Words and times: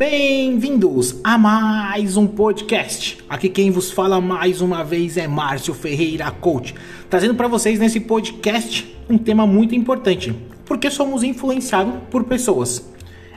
bem-vindos 0.00 1.20
a 1.22 1.36
mais 1.36 2.16
um 2.16 2.26
podcast. 2.26 3.18
Aqui 3.28 3.50
quem 3.50 3.70
vos 3.70 3.90
fala 3.90 4.18
mais 4.18 4.62
uma 4.62 4.82
vez 4.82 5.18
é 5.18 5.28
Márcio 5.28 5.74
Ferreira 5.74 6.30
Coach, 6.30 6.74
trazendo 7.10 7.34
para 7.34 7.46
vocês 7.46 7.78
nesse 7.78 8.00
podcast 8.00 8.96
um 9.10 9.18
tema 9.18 9.46
muito 9.46 9.74
importante, 9.74 10.34
porque 10.64 10.90
somos 10.90 11.22
influenciados 11.22 11.96
por 12.10 12.24
pessoas. 12.24 12.90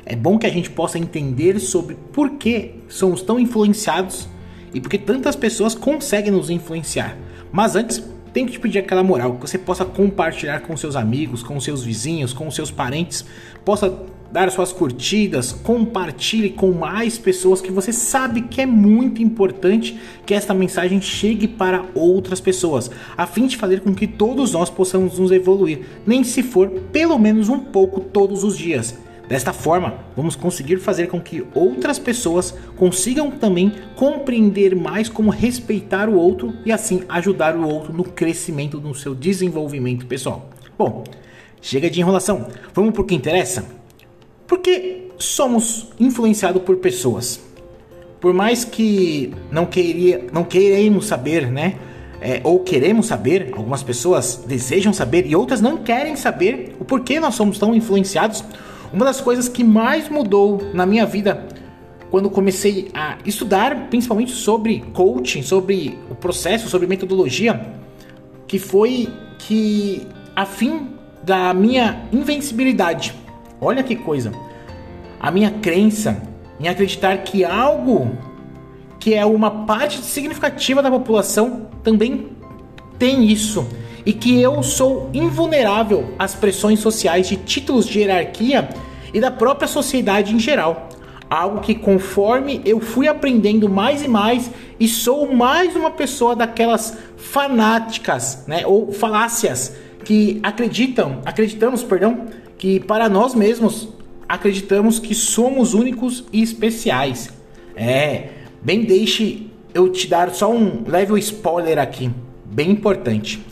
É 0.06 0.16
bom 0.16 0.38
que 0.38 0.48
a 0.48 0.50
gente 0.50 0.70
possa 0.70 0.98
entender 0.98 1.60
sobre 1.60 1.98
por 2.14 2.30
que 2.30 2.76
somos 2.88 3.22
tão 3.22 3.38
influenciados 3.38 4.30
e 4.74 4.80
porque 4.80 4.98
tantas 4.98 5.36
pessoas 5.36 5.76
conseguem 5.76 6.32
nos 6.32 6.50
influenciar. 6.50 7.18
Mas 7.52 7.76
antes, 7.76 8.02
tenho 8.32 8.48
que 8.48 8.54
te 8.54 8.60
pedir 8.60 8.80
aquela 8.80 9.04
moral, 9.04 9.36
que 9.36 9.42
você 9.42 9.58
possa 9.58 9.84
compartilhar 9.84 10.62
com 10.62 10.78
seus 10.78 10.96
amigos, 10.96 11.44
com 11.44 11.60
seus 11.60 11.84
vizinhos, 11.84 12.32
com 12.32 12.50
seus 12.50 12.72
parentes, 12.72 13.26
possa 13.66 13.94
dar 14.34 14.50
suas 14.52 14.74
curtidas, 14.74 15.52
compartilhe 15.52 16.50
com 16.50 16.72
mais 16.72 17.20
pessoas 17.20 17.62
que 17.62 17.72
você 17.72 17.94
sabe 17.94 18.42
que 18.42 18.62
é 18.62 18.66
muito 18.66 19.22
importante 19.22 20.00
que 20.26 20.34
esta 20.34 20.56
mensagem 20.56 21.00
chegue 21.00 21.48
para 21.48 21.86
outras 21.94 22.42
pessoas, 22.42 22.90
a 23.16 23.28
fim 23.28 23.46
de 23.46 23.56
fazer 23.56 23.82
com 23.82 23.94
que 23.94 24.08
todos 24.08 24.52
nós 24.52 24.72
possamos 24.72 25.20
nos 25.20 25.32
evoluir, 25.32 25.82
nem 26.04 26.24
se 26.24 26.42
for 26.42 26.68
pelo 26.92 27.20
menos 27.20 27.48
um 27.48 27.60
pouco 27.60 28.00
todos 28.00 28.44
os 28.44 28.58
dias. 28.58 28.98
Desta 29.30 29.54
forma, 29.54 30.00
vamos 30.18 30.36
conseguir 30.36 30.78
fazer 30.78 31.08
com 31.08 31.22
que 31.22 31.46
outras 31.54 32.00
pessoas 32.00 32.56
consigam 32.76 33.30
também 33.30 33.72
compreender 33.96 34.76
mais 34.76 35.08
como 35.08 35.30
respeitar 35.30 36.10
o 36.10 36.16
outro 36.16 36.56
e 36.66 36.72
assim 36.72 37.04
ajudar 37.08 37.56
o 37.56 37.68
outro 37.68 37.94
no 37.94 38.04
crescimento 38.04 38.82
no 38.82 38.96
seu 38.96 39.14
desenvolvimento 39.14 40.08
pessoal. 40.08 40.50
Bom, 40.76 41.04
chega 41.62 41.88
de 41.88 42.02
enrolação, 42.02 42.48
vamos 42.74 42.94
para 42.94 43.02
o 43.04 43.06
que 43.06 43.14
interessa? 43.14 43.83
Porque 44.54 45.08
somos 45.18 45.88
influenciados 46.00 46.62
por 46.62 46.78
pessoas. 46.78 47.42
Por 48.22 48.36
mais 48.36 48.64
que 48.64 49.34
não, 49.52 49.66
queria, 49.66 50.28
não 50.32 50.44
queremos 50.44 51.08
saber, 51.08 51.52
né? 51.52 51.74
É, 52.22 52.40
ou 52.44 52.60
queremos 52.60 53.08
saber, 53.08 53.52
algumas 53.58 53.82
pessoas 53.82 54.44
desejam 54.46 54.94
saber 54.94 55.26
e 55.26 55.36
outras 55.36 55.60
não 55.60 55.78
querem 55.78 56.16
saber 56.16 56.76
o 56.80 56.86
porquê 56.86 57.20
nós 57.20 57.34
somos 57.34 57.58
tão 57.58 57.74
influenciados 57.74 58.44
uma 58.94 59.04
das 59.04 59.20
coisas 59.20 59.50
que 59.50 59.64
mais 59.64 60.08
mudou 60.08 60.62
na 60.72 60.86
minha 60.86 61.08
vida 61.08 61.48
quando 62.12 62.30
comecei 62.30 62.92
a 62.94 63.18
estudar, 63.26 63.88
principalmente 63.90 64.34
sobre 64.34 64.82
coaching, 64.94 65.42
sobre 65.42 65.98
o 66.12 66.14
processo, 66.14 66.70
sobre 66.70 66.86
metodologia, 66.86 67.60
que 68.46 68.60
foi 68.60 69.10
que 69.40 70.06
a 70.36 70.46
fim 70.46 70.90
da 71.24 71.56
minha 71.56 72.04
invencibilidade. 72.14 73.23
Olha 73.64 73.82
que 73.82 73.96
coisa. 73.96 74.32
A 75.20 75.32
minha 75.32 75.52
crença 75.52 76.22
em 76.60 76.68
acreditar 76.68 77.18
que 77.20 77.46
algo 77.46 78.18
que 79.00 79.14
é 79.14 79.26
uma 79.26 79.66
parte 79.66 80.00
significativa 80.02 80.82
da 80.82 80.90
população 80.90 81.68
também 81.84 82.30
tem 82.98 83.26
isso 83.26 83.68
e 84.06 84.14
que 84.14 84.42
eu 84.42 84.62
sou 84.64 85.10
invulnerável 85.14 86.14
às 86.20 86.36
pressões 86.36 86.80
sociais 86.80 87.28
de 87.28 87.38
títulos 87.38 87.88
de 87.88 88.00
hierarquia 88.00 88.70
e 89.14 89.20
da 89.20 89.32
própria 89.32 89.68
sociedade 89.68 90.34
em 90.36 90.40
geral. 90.40 90.90
Algo 91.30 91.62
que 91.62 91.74
conforme 91.74 92.62
eu 92.66 92.80
fui 92.80 93.08
aprendendo 93.08 93.70
mais 93.70 94.04
e 94.04 94.08
mais 94.08 94.52
e 94.80 94.88
sou 94.88 95.34
mais 95.34 95.76
uma 95.76 95.92
pessoa 95.92 96.36
daquelas 96.36 96.98
fanáticas, 97.18 98.44
né, 98.46 98.64
ou 98.66 98.92
falácias 98.92 99.76
que 100.04 100.40
acreditam, 100.44 101.20
acreditamos, 101.26 101.82
perdão, 101.82 102.28
que 102.64 102.80
para 102.80 103.10
nós 103.10 103.36
mesmos 103.36 103.90
acreditamos 104.26 104.98
que 104.98 105.14
somos 105.14 105.74
únicos 105.74 106.24
e 106.32 106.42
especiais. 106.42 107.30
É, 107.76 108.30
bem 108.62 108.86
deixe 108.86 109.48
eu 109.74 109.90
te 109.90 110.08
dar 110.08 110.34
só 110.34 110.50
um 110.50 110.86
leve 110.88 111.20
spoiler 111.20 111.78
aqui, 111.78 112.10
bem 112.46 112.72
importante. 112.72 113.46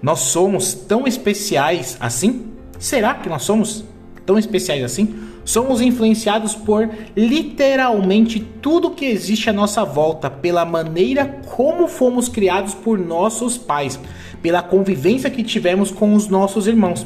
Nós 0.00 0.20
somos 0.20 0.74
tão 0.74 1.08
especiais 1.08 1.96
assim? 1.98 2.46
Será 2.78 3.14
que 3.14 3.28
nós 3.28 3.42
somos 3.42 3.84
tão 4.24 4.38
especiais 4.38 4.84
assim? 4.84 5.12
Somos 5.44 5.80
influenciados 5.80 6.54
por 6.54 6.88
literalmente 7.16 8.38
tudo 8.62 8.92
que 8.92 9.06
existe 9.06 9.50
à 9.50 9.52
nossa 9.52 9.84
volta, 9.84 10.30
pela 10.30 10.64
maneira 10.64 11.40
como 11.56 11.88
fomos 11.88 12.28
criados 12.28 12.74
por 12.74 12.96
nossos 12.96 13.58
pais, 13.58 13.98
pela 14.40 14.62
convivência 14.62 15.30
que 15.30 15.42
tivemos 15.42 15.90
com 15.90 16.14
os 16.14 16.28
nossos 16.28 16.68
irmãos, 16.68 17.04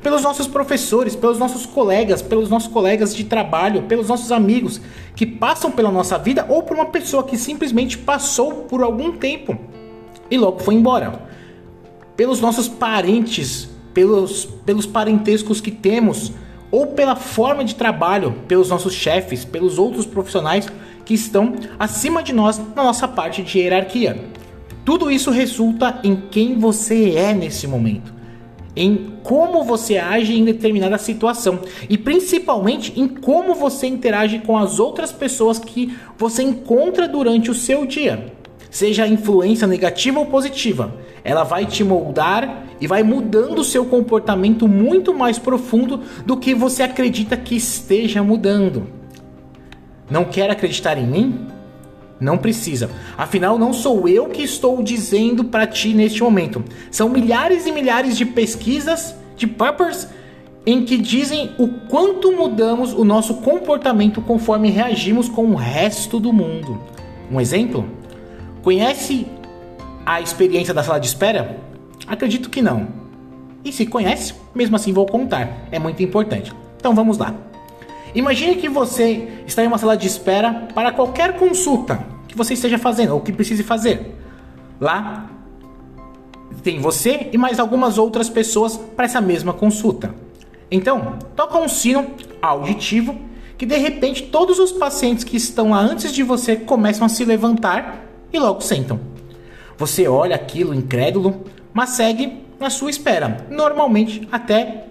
pelos 0.00 0.22
nossos 0.22 0.46
professores, 0.46 1.16
pelos 1.16 1.38
nossos 1.38 1.66
colegas, 1.66 2.22
pelos 2.22 2.48
nossos 2.48 2.72
colegas 2.72 3.14
de 3.14 3.24
trabalho, 3.24 3.82
pelos 3.82 4.08
nossos 4.08 4.30
amigos 4.32 4.80
que 5.14 5.26
passam 5.26 5.70
pela 5.70 5.90
nossa 5.90 6.18
vida 6.18 6.46
ou 6.48 6.62
por 6.62 6.76
uma 6.76 6.86
pessoa 6.86 7.24
que 7.24 7.36
simplesmente 7.36 7.98
passou 7.98 8.64
por 8.64 8.82
algum 8.82 9.12
tempo 9.12 9.58
e 10.30 10.38
logo 10.38 10.60
foi 10.60 10.74
embora 10.74 11.20
pelos 12.16 12.40
nossos 12.40 12.68
parentes, 12.68 13.68
pelos, 13.92 14.46
pelos 14.64 14.86
parentescos 14.86 15.60
que 15.60 15.70
temos, 15.70 16.32
ou 16.70 16.88
pela 16.88 17.14
forma 17.14 17.64
de 17.64 17.74
trabalho, 17.74 18.34
pelos 18.48 18.70
nossos 18.70 18.94
chefes, 18.94 19.44
pelos 19.44 19.78
outros 19.78 20.06
profissionais 20.06 20.66
que 21.04 21.14
estão 21.14 21.54
acima 21.78 22.22
de 22.22 22.32
nós 22.32 22.58
na 22.74 22.82
nossa 22.82 23.06
parte 23.06 23.42
de 23.42 23.58
hierarquia. 23.58 24.24
Tudo 24.84 25.10
isso 25.10 25.30
resulta 25.30 26.00
em 26.02 26.16
quem 26.30 26.58
você 26.58 27.10
é 27.10 27.34
nesse 27.34 27.66
momento, 27.66 28.11
em 28.74 29.16
como 29.22 29.64
você 29.64 29.98
age 29.98 30.38
em 30.38 30.44
determinada 30.44 30.96
situação 30.98 31.60
e 31.88 31.98
principalmente 31.98 32.98
em 32.98 33.06
como 33.06 33.54
você 33.54 33.86
interage 33.86 34.38
com 34.40 34.56
as 34.56 34.80
outras 34.80 35.12
pessoas 35.12 35.58
que 35.58 35.96
você 36.16 36.42
encontra 36.42 37.06
durante 37.06 37.50
o 37.50 37.54
seu 37.54 37.84
dia 37.84 38.32
seja 38.72 39.06
influência 39.06 39.66
negativa 39.66 40.18
ou 40.18 40.24
positiva, 40.24 40.94
ela 41.22 41.44
vai 41.44 41.66
te 41.66 41.84
moldar 41.84 42.64
e 42.80 42.86
vai 42.86 43.02
mudando 43.02 43.58
o 43.58 43.64
seu 43.64 43.84
comportamento 43.84 44.66
muito 44.66 45.12
mais 45.12 45.38
profundo 45.38 46.00
do 46.24 46.38
que 46.38 46.54
você 46.54 46.82
acredita 46.82 47.36
que 47.36 47.54
esteja 47.54 48.22
mudando. 48.22 48.86
Não 50.10 50.24
quer 50.24 50.50
acreditar 50.50 50.96
em 50.96 51.06
mim? 51.06 51.46
Não 52.22 52.38
precisa. 52.38 52.88
Afinal, 53.18 53.58
não 53.58 53.72
sou 53.72 54.08
eu 54.08 54.28
que 54.28 54.42
estou 54.42 54.80
dizendo 54.80 55.42
para 55.42 55.66
ti 55.66 55.92
neste 55.92 56.22
momento. 56.22 56.62
São 56.88 57.08
milhares 57.08 57.66
e 57.66 57.72
milhares 57.72 58.16
de 58.16 58.24
pesquisas 58.24 59.16
de 59.36 59.48
papers 59.48 60.06
em 60.64 60.84
que 60.84 60.96
dizem 60.96 61.50
o 61.58 61.66
quanto 61.88 62.30
mudamos 62.30 62.92
o 62.92 63.04
nosso 63.04 63.34
comportamento 63.38 64.20
conforme 64.20 64.70
reagimos 64.70 65.28
com 65.28 65.46
o 65.46 65.56
resto 65.56 66.20
do 66.20 66.32
mundo. 66.32 66.80
Um 67.28 67.40
exemplo? 67.40 67.84
Conhece 68.62 69.26
a 70.06 70.20
experiência 70.20 70.72
da 70.72 70.84
sala 70.84 71.00
de 71.00 71.08
espera? 71.08 71.58
Acredito 72.06 72.48
que 72.48 72.62
não. 72.62 72.86
E 73.64 73.72
se 73.72 73.84
conhece, 73.84 74.32
mesmo 74.54 74.76
assim 74.76 74.92
vou 74.92 75.06
contar, 75.06 75.66
é 75.72 75.78
muito 75.80 76.00
importante. 76.04 76.52
Então 76.76 76.94
vamos 76.94 77.18
lá. 77.18 77.34
Imagine 78.14 78.54
que 78.56 78.68
você 78.68 79.28
está 79.44 79.64
em 79.64 79.66
uma 79.66 79.78
sala 79.78 79.96
de 79.96 80.06
espera 80.06 80.68
para 80.72 80.92
qualquer 80.92 81.36
consulta 81.36 82.11
que 82.32 82.38
você 82.38 82.54
esteja 82.54 82.78
fazendo 82.78 83.12
ou 83.12 83.20
que 83.20 83.30
precise 83.30 83.62
fazer. 83.62 84.16
Lá 84.80 85.30
tem 86.62 86.80
você 86.80 87.28
e 87.30 87.36
mais 87.36 87.60
algumas 87.60 87.98
outras 87.98 88.30
pessoas 88.30 88.76
para 88.76 89.04
essa 89.04 89.20
mesma 89.20 89.52
consulta. 89.52 90.14
Então, 90.70 91.18
toca 91.36 91.58
um 91.58 91.68
sino 91.68 92.06
auditivo 92.40 93.14
que 93.58 93.66
de 93.66 93.76
repente 93.76 94.24
todos 94.24 94.58
os 94.58 94.72
pacientes 94.72 95.24
que 95.24 95.36
estão 95.36 95.70
lá 95.70 95.80
antes 95.80 96.12
de 96.12 96.22
você 96.22 96.56
começam 96.56 97.04
a 97.04 97.08
se 97.08 97.22
levantar 97.24 98.06
e 98.32 98.38
logo 98.38 98.62
sentam. 98.62 98.98
Você 99.76 100.08
olha 100.08 100.34
aquilo 100.34 100.74
incrédulo, 100.74 101.44
mas 101.72 101.90
segue 101.90 102.42
na 102.58 102.70
sua 102.70 102.90
espera, 102.90 103.46
normalmente 103.50 104.26
até 104.32 104.86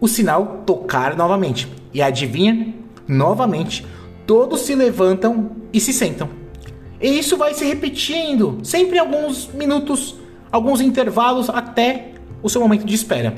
o 0.00 0.06
sinal 0.06 0.62
tocar 0.64 1.16
novamente. 1.16 1.68
E 1.92 2.00
adivinha? 2.00 2.72
Novamente, 3.08 3.84
todos 4.26 4.60
se 4.60 4.74
levantam 4.74 5.50
e 5.72 5.80
se 5.80 5.92
sentam. 5.92 6.43
E 7.04 7.18
isso 7.18 7.36
vai 7.36 7.52
se 7.52 7.66
repetindo, 7.66 8.60
sempre 8.62 8.98
alguns 8.98 9.48
minutos, 9.48 10.14
alguns 10.50 10.80
intervalos 10.80 11.50
até 11.50 12.12
o 12.42 12.48
seu 12.48 12.62
momento 12.62 12.86
de 12.86 12.94
espera. 12.94 13.34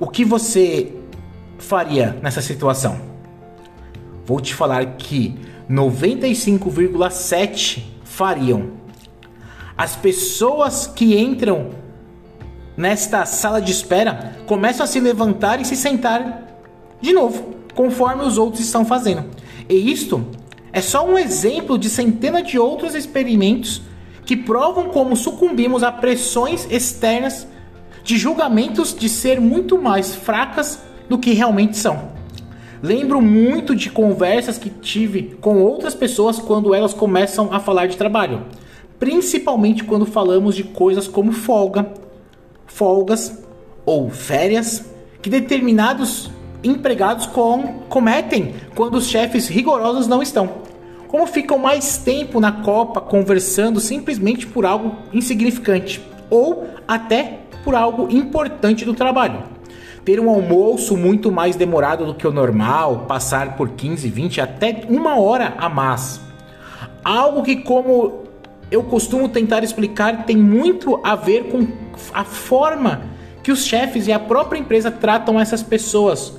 O 0.00 0.08
que 0.08 0.24
você 0.24 0.90
faria 1.58 2.18
nessa 2.22 2.40
situação? 2.40 2.98
Vou 4.24 4.40
te 4.40 4.54
falar 4.54 4.96
que 4.96 5.34
95,7 5.68 7.82
fariam 8.04 8.70
as 9.76 9.94
pessoas 9.94 10.86
que 10.86 11.18
entram 11.18 11.72
nesta 12.74 13.26
sala 13.26 13.60
de 13.60 13.70
espera 13.70 14.34
começam 14.46 14.82
a 14.82 14.86
se 14.86 14.98
levantar 14.98 15.60
e 15.60 15.66
se 15.66 15.76
sentar 15.76 16.58
de 17.02 17.12
novo, 17.12 17.54
conforme 17.74 18.24
os 18.24 18.38
outros 18.38 18.64
estão 18.64 18.82
fazendo. 18.82 19.26
E 19.68 19.92
isto 19.92 20.24
é 20.74 20.80
só 20.80 21.06
um 21.08 21.16
exemplo 21.16 21.78
de 21.78 21.88
centenas 21.88 22.48
de 22.48 22.58
outros 22.58 22.96
experimentos 22.96 23.80
que 24.26 24.36
provam 24.36 24.88
como 24.88 25.14
sucumbimos 25.14 25.84
a 25.84 25.92
pressões 25.92 26.66
externas 26.68 27.46
de 28.02 28.18
julgamentos 28.18 28.92
de 28.92 29.08
ser 29.08 29.40
muito 29.40 29.80
mais 29.80 30.16
fracas 30.16 30.82
do 31.08 31.16
que 31.16 31.32
realmente 31.32 31.76
são. 31.76 32.12
Lembro 32.82 33.22
muito 33.22 33.72
de 33.72 33.88
conversas 33.88 34.58
que 34.58 34.68
tive 34.68 35.36
com 35.40 35.62
outras 35.62 35.94
pessoas 35.94 36.40
quando 36.40 36.74
elas 36.74 36.92
começam 36.92 37.50
a 37.52 37.60
falar 37.60 37.86
de 37.86 37.96
trabalho, 37.96 38.42
principalmente 38.98 39.84
quando 39.84 40.04
falamos 40.04 40.56
de 40.56 40.64
coisas 40.64 41.06
como 41.06 41.30
folga, 41.30 41.94
folgas 42.66 43.44
ou 43.86 44.10
férias 44.10 44.84
que 45.22 45.30
determinados 45.30 46.30
empregados 46.64 47.26
com, 47.26 47.82
cometem 47.88 48.54
quando 48.74 48.96
os 48.96 49.06
chefes 49.06 49.48
rigorosos 49.48 50.08
não 50.08 50.22
estão. 50.22 50.64
Como 51.06 51.26
ficam 51.26 51.58
mais 51.58 51.98
tempo 51.98 52.40
na 52.40 52.50
copa 52.50 53.00
conversando 53.00 53.78
simplesmente 53.78 54.46
por 54.46 54.66
algo 54.66 54.96
insignificante 55.12 56.02
ou 56.28 56.66
até 56.88 57.40
por 57.62 57.74
algo 57.74 58.08
importante 58.10 58.84
do 58.84 58.94
trabalho 58.94 59.54
ter 60.04 60.20
um 60.20 60.28
almoço 60.28 60.96
muito 60.96 61.32
mais 61.32 61.56
demorado 61.56 62.04
do 62.04 62.14
que 62.14 62.26
o 62.26 62.32
normal, 62.32 63.06
passar 63.08 63.56
por 63.56 63.70
15, 63.70 64.08
20, 64.08 64.40
até 64.40 64.82
uma 64.88 65.18
hora 65.18 65.54
a 65.56 65.68
mais. 65.68 66.20
Algo 67.02 67.42
que, 67.42 67.56
como 67.56 68.24
eu 68.70 68.82
costumo 68.82 69.28
tentar 69.28 69.64
explicar, 69.64 70.24
tem 70.24 70.36
muito 70.36 71.00
a 71.02 71.16
ver 71.16 71.44
com 71.44 71.66
a 72.12 72.24
forma 72.24 73.02
que 73.42 73.50
os 73.50 73.64
chefes 73.64 74.06
e 74.06 74.12
a 74.12 74.18
própria 74.18 74.58
empresa 74.58 74.90
tratam 74.90 75.40
essas 75.40 75.62
pessoas, 75.62 76.34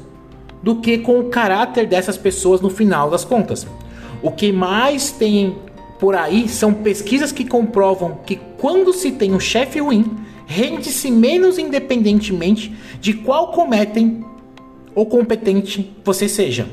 do 0.66 0.78
que 0.78 0.98
com 0.98 1.20
o 1.20 1.26
caráter 1.26 1.86
dessas 1.86 2.18
pessoas 2.18 2.60
no 2.60 2.72
final 2.72 3.08
das 3.08 3.24
contas. 3.24 3.68
O 4.24 4.32
que 4.32 4.52
mais 4.52 5.12
tem 5.12 5.58
por 6.00 6.16
aí 6.16 6.50
são 6.50 6.74
pesquisas 6.74 7.32
que 7.32 7.46
comprovam 7.46 8.18
que 8.26 8.40
quando 8.58 8.92
se 8.92 9.12
tem 9.12 9.32
um 9.32 9.40
chefe 9.40 9.80
ruim, 9.80 10.18
rende-se 10.48 11.12
menos 11.12 11.60
independentemente 11.60 12.76
de 13.00 13.14
qual 13.14 13.52
cometem 13.52 14.26
ou 14.96 15.06
competente 15.06 15.96
você 16.04 16.28
seja. 16.28 16.68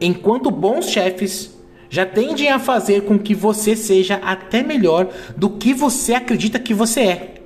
Enquanto 0.00 0.48
bons 0.48 0.88
chefes 0.88 1.58
já 1.88 2.06
tendem 2.06 2.48
a 2.48 2.60
fazer 2.60 3.02
com 3.02 3.18
que 3.18 3.34
você 3.34 3.74
seja 3.74 4.20
até 4.22 4.62
melhor 4.62 5.08
do 5.36 5.50
que 5.50 5.74
você 5.74 6.14
acredita 6.14 6.60
que 6.60 6.72
você 6.72 7.00
é. 7.00 7.39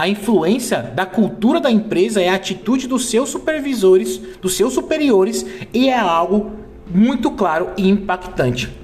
A 0.00 0.08
influência 0.08 0.80
da 0.80 1.04
cultura 1.04 1.60
da 1.60 1.70
empresa 1.70 2.22
é 2.22 2.30
a 2.30 2.34
atitude 2.34 2.88
dos 2.88 3.10
seus 3.10 3.28
supervisores, 3.28 4.16
dos 4.40 4.54
seus 4.54 4.72
superiores 4.72 5.44
e 5.74 5.90
é 5.90 5.98
algo 5.98 6.52
muito 6.90 7.30
claro 7.32 7.72
e 7.76 7.86
impactante. 7.86 8.74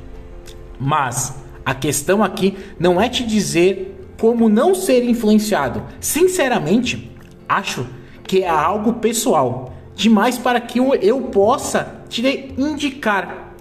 Mas 0.78 1.34
a 1.64 1.74
questão 1.74 2.22
aqui 2.22 2.54
não 2.78 3.00
é 3.00 3.08
te 3.08 3.24
dizer 3.24 3.98
como 4.20 4.50
não 4.50 4.74
ser 4.74 5.08
influenciado. 5.08 5.82
Sinceramente, 6.00 7.10
acho 7.48 7.86
que 8.22 8.42
é 8.42 8.50
algo 8.50 8.92
pessoal 8.92 9.72
demais 9.94 10.36
para 10.36 10.60
que 10.60 10.78
eu 11.00 11.22
possa 11.32 11.94
te 12.10 12.52
indicar 12.58 13.54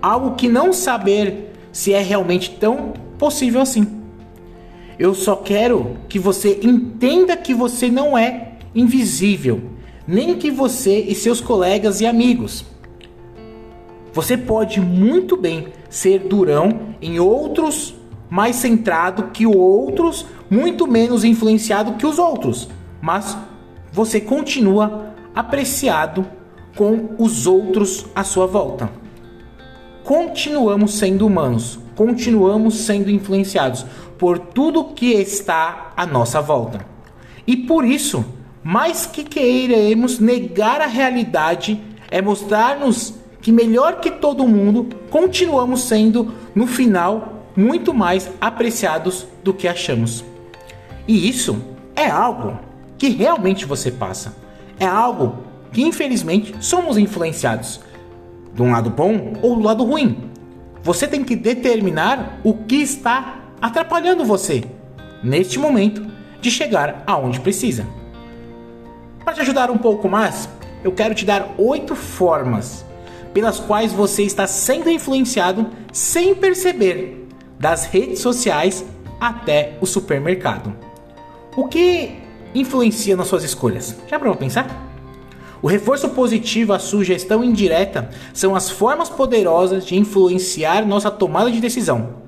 algo 0.00 0.36
que 0.36 0.48
não 0.48 0.72
saber 0.72 1.52
se 1.70 1.92
é 1.92 2.00
realmente 2.00 2.52
tão 2.52 2.94
possível 3.18 3.60
assim. 3.60 4.03
Eu 4.98 5.14
só 5.14 5.36
quero 5.36 5.96
que 6.08 6.18
você 6.18 6.60
entenda 6.62 7.36
que 7.36 7.52
você 7.52 7.90
não 7.90 8.16
é 8.16 8.58
invisível, 8.74 9.60
nem 10.06 10.36
que 10.36 10.50
você 10.50 11.00
e 11.00 11.14
seus 11.14 11.40
colegas 11.40 12.00
e 12.00 12.06
amigos. 12.06 12.64
Você 14.12 14.36
pode 14.36 14.80
muito 14.80 15.36
bem 15.36 15.68
ser 15.90 16.20
durão 16.20 16.94
em 17.02 17.18
outros 17.18 17.94
mais 18.30 18.56
centrado 18.56 19.30
que 19.32 19.46
outros, 19.46 20.26
muito 20.50 20.86
menos 20.86 21.24
influenciado 21.24 21.94
que 21.94 22.06
os 22.06 22.18
outros, 22.18 22.68
mas 23.00 23.36
você 23.92 24.20
continua 24.20 25.14
apreciado 25.34 26.26
com 26.76 27.10
os 27.18 27.46
outros 27.46 28.06
à 28.14 28.24
sua 28.24 28.46
volta. 28.46 28.90
Continuamos 30.02 30.94
sendo 30.94 31.26
humanos, 31.26 31.78
continuamos 31.94 32.78
sendo 32.78 33.10
influenciados 33.10 33.86
por 34.18 34.38
tudo 34.38 34.84
que 34.84 35.12
está 35.12 35.92
à 35.96 36.06
nossa 36.06 36.40
volta. 36.40 36.86
E 37.46 37.56
por 37.56 37.84
isso, 37.84 38.24
mais 38.62 39.06
que 39.06 39.24
queiremos 39.24 40.18
negar 40.18 40.80
a 40.80 40.86
realidade, 40.86 41.80
é 42.10 42.22
mostrar-nos 42.22 43.14
que 43.40 43.52
melhor 43.52 44.00
que 44.00 44.10
todo 44.10 44.48
mundo, 44.48 44.88
continuamos 45.10 45.82
sendo 45.82 46.32
no 46.54 46.66
final 46.66 47.44
muito 47.54 47.92
mais 47.92 48.30
apreciados 48.40 49.26
do 49.42 49.52
que 49.52 49.68
achamos. 49.68 50.24
E 51.06 51.28
isso 51.28 51.62
é 51.94 52.08
algo 52.08 52.58
que 52.96 53.10
realmente 53.10 53.66
você 53.66 53.90
passa. 53.90 54.34
É 54.78 54.86
algo 54.86 55.44
que 55.72 55.82
infelizmente 55.82 56.54
somos 56.60 56.96
influenciados 56.96 57.80
de 58.54 58.62
um 58.62 58.72
lado 58.72 58.88
bom 58.88 59.34
ou 59.42 59.56
do 59.56 59.62
lado 59.62 59.84
ruim. 59.84 60.30
Você 60.82 61.06
tem 61.06 61.22
que 61.22 61.36
determinar 61.36 62.40
o 62.42 62.54
que 62.54 62.76
está 62.76 63.43
atrapalhando 63.64 64.26
você 64.26 64.62
neste 65.22 65.58
momento 65.58 66.06
de 66.38 66.50
chegar 66.50 67.02
aonde 67.06 67.40
precisa. 67.40 67.86
Para 69.24 69.32
te 69.32 69.40
ajudar 69.40 69.70
um 69.70 69.78
pouco 69.78 70.06
mais, 70.06 70.46
eu 70.84 70.92
quero 70.92 71.14
te 71.14 71.24
dar 71.24 71.54
oito 71.56 71.96
formas 71.96 72.84
pelas 73.32 73.58
quais 73.58 73.90
você 73.90 74.22
está 74.22 74.46
sendo 74.46 74.90
influenciado 74.90 75.66
sem 75.94 76.34
perceber 76.34 77.26
das 77.58 77.86
redes 77.86 78.18
sociais 78.18 78.84
até 79.18 79.78
o 79.80 79.86
supermercado. 79.86 80.70
O 81.56 81.66
que 81.66 82.18
influencia 82.54 83.16
nas 83.16 83.28
suas 83.28 83.44
escolhas? 83.44 83.96
Já 84.06 84.18
para 84.18 84.34
pensar? 84.34 84.66
O 85.62 85.68
reforço 85.68 86.10
positivo, 86.10 86.74
a 86.74 86.78
sugestão 86.78 87.42
indireta 87.42 88.10
são 88.34 88.54
as 88.54 88.68
formas 88.68 89.08
poderosas 89.08 89.86
de 89.86 89.96
influenciar 89.96 90.84
nossa 90.84 91.10
tomada 91.10 91.50
de 91.50 91.60
decisão. 91.62 92.23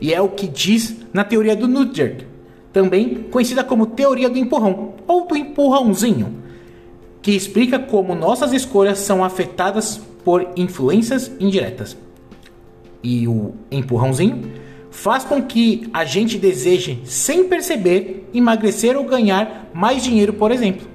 E 0.00 0.12
é 0.12 0.20
o 0.20 0.28
que 0.28 0.46
diz 0.46 0.96
na 1.12 1.24
teoria 1.24 1.56
do 1.56 1.66
Nudger, 1.66 2.26
também 2.72 3.26
conhecida 3.30 3.64
como 3.64 3.86
teoria 3.86 4.28
do 4.28 4.38
empurrão 4.38 4.94
ou 5.06 5.26
do 5.26 5.36
empurrãozinho, 5.36 6.42
que 7.22 7.32
explica 7.32 7.78
como 7.78 8.14
nossas 8.14 8.52
escolhas 8.52 8.98
são 8.98 9.24
afetadas 9.24 10.00
por 10.24 10.46
influências 10.56 11.30
indiretas. 11.40 11.96
E 13.02 13.26
o 13.26 13.54
empurrãozinho 13.70 14.52
faz 14.90 15.24
com 15.24 15.42
que 15.42 15.88
a 15.92 16.04
gente 16.04 16.38
deseje, 16.38 17.00
sem 17.04 17.44
perceber, 17.44 18.28
emagrecer 18.32 18.96
ou 18.96 19.04
ganhar 19.04 19.70
mais 19.72 20.02
dinheiro, 20.02 20.32
por 20.32 20.50
exemplo. 20.50 20.86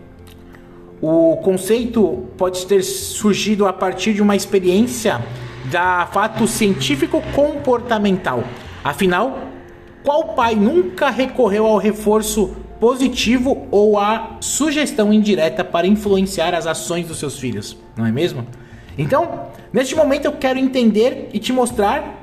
O 1.02 1.38
conceito 1.38 2.26
pode 2.38 2.66
ter 2.66 2.84
surgido 2.84 3.66
a 3.66 3.74
partir 3.74 4.14
de 4.14 4.22
uma 4.22 4.36
experiência 4.36 5.24
da 5.72 6.08
fato 6.12 6.48
científico 6.48 7.22
comportamental. 7.34 8.44
Afinal, 8.84 9.40
qual 10.04 10.30
pai 10.34 10.56
nunca 10.56 11.10
recorreu 11.10 11.66
ao 11.66 11.78
reforço 11.78 12.56
positivo 12.80 13.68
ou 13.70 14.00
à 14.00 14.38
sugestão 14.40 15.14
indireta 15.14 15.64
para 15.64 15.86
influenciar 15.86 16.56
as 16.56 16.66
ações 16.66 17.08
dos 17.08 17.20
seus 17.20 17.38
filhos, 17.38 17.78
não 17.96 18.06
é 18.06 18.12
mesmo? 18.12 18.46
Então, 18.98 19.48
neste 19.72 19.96
momento 19.96 20.26
eu 20.26 20.32
quero 20.34 20.58
entender 20.58 21.30
e 21.32 21.40
te 21.40 21.54
mostrar 21.54 22.20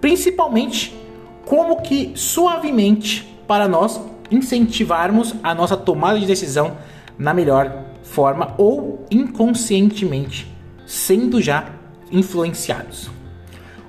principalmente 0.00 0.96
como 1.44 1.82
que 1.82 2.12
suavemente 2.14 3.28
para 3.46 3.68
nós 3.68 4.00
incentivarmos 4.30 5.34
a 5.42 5.54
nossa 5.54 5.76
tomada 5.76 6.18
de 6.18 6.26
decisão 6.26 6.76
na 7.18 7.34
melhor 7.34 7.84
forma 8.02 8.54
ou 8.56 9.04
inconscientemente, 9.10 10.50
sendo 10.86 11.40
já 11.40 11.66
influenciados. 12.10 13.10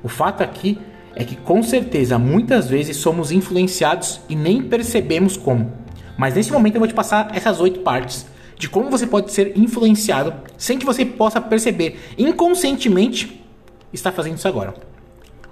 O 0.04 0.10
fato 0.10 0.42
aqui 0.42 0.78
é 1.20 1.26
que 1.26 1.36
com 1.36 1.62
certeza 1.62 2.18
muitas 2.18 2.70
vezes 2.70 2.96
somos 2.96 3.30
influenciados 3.30 4.22
e 4.30 4.38
nem 4.38 4.64
percebemos 4.64 5.36
como. 5.36 5.70
Mas 6.18 6.34
nesse 6.34 6.52
momento 6.52 6.76
eu 6.76 6.80
vou 6.80 6.88
te 6.88 6.94
passar 6.94 7.36
essas 7.36 7.60
oito 7.60 7.82
partes 7.82 8.26
de 8.58 8.70
como 8.70 8.90
você 8.90 9.06
pode 9.06 9.32
ser 9.34 9.58
influenciado 9.58 10.34
sem 10.58 10.80
que 10.80 10.86
você 10.86 11.06
possa 11.06 11.42
perceber 11.42 12.00
inconscientemente 12.18 13.44
está 13.92 14.14
fazendo 14.14 14.38
isso 14.38 14.48
agora. 14.48 14.74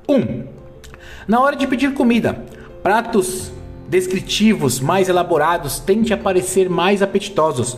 1. 0.08 0.16
Um, 0.16 0.46
na 1.28 1.42
hora 1.42 1.58
de 1.58 1.68
pedir 1.68 1.94
comida, 1.94 2.46
pratos 2.82 3.52
descritivos 3.90 4.80
mais 4.80 5.10
elaborados 5.10 5.80
tendem 5.80 6.14
a 6.14 6.18
parecer 6.18 6.70
mais 6.70 7.02
apetitosos. 7.02 7.78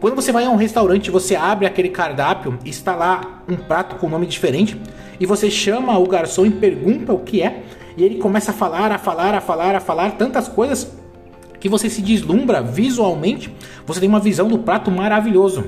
Quando 0.00 0.14
você 0.14 0.32
vai 0.32 0.46
a 0.46 0.50
um 0.50 0.56
restaurante, 0.56 1.10
você 1.10 1.36
abre 1.36 1.66
aquele 1.66 1.90
cardápio 1.90 2.58
está 2.64 2.96
lá 2.96 3.42
um 3.46 3.54
prato 3.54 3.96
com 3.96 4.08
nome 4.08 4.26
diferente 4.26 4.80
e 5.20 5.26
você 5.26 5.50
chama 5.50 5.98
o 5.98 6.06
garçom 6.06 6.46
e 6.46 6.50
pergunta 6.50 7.12
o 7.12 7.18
que 7.18 7.42
é 7.42 7.62
e 7.98 8.02
ele 8.02 8.16
começa 8.16 8.50
a 8.50 8.54
falar, 8.54 8.90
a 8.92 8.98
falar, 8.98 9.34
a 9.34 9.42
falar, 9.42 9.74
a 9.74 9.80
falar 9.80 10.12
tantas 10.12 10.48
coisas 10.48 10.90
que 11.60 11.68
você 11.68 11.90
se 11.90 12.00
deslumbra 12.00 12.62
visualmente, 12.62 13.54
você 13.86 14.00
tem 14.00 14.08
uma 14.08 14.18
visão 14.18 14.48
do 14.48 14.60
prato 14.60 14.90
maravilhoso. 14.90 15.64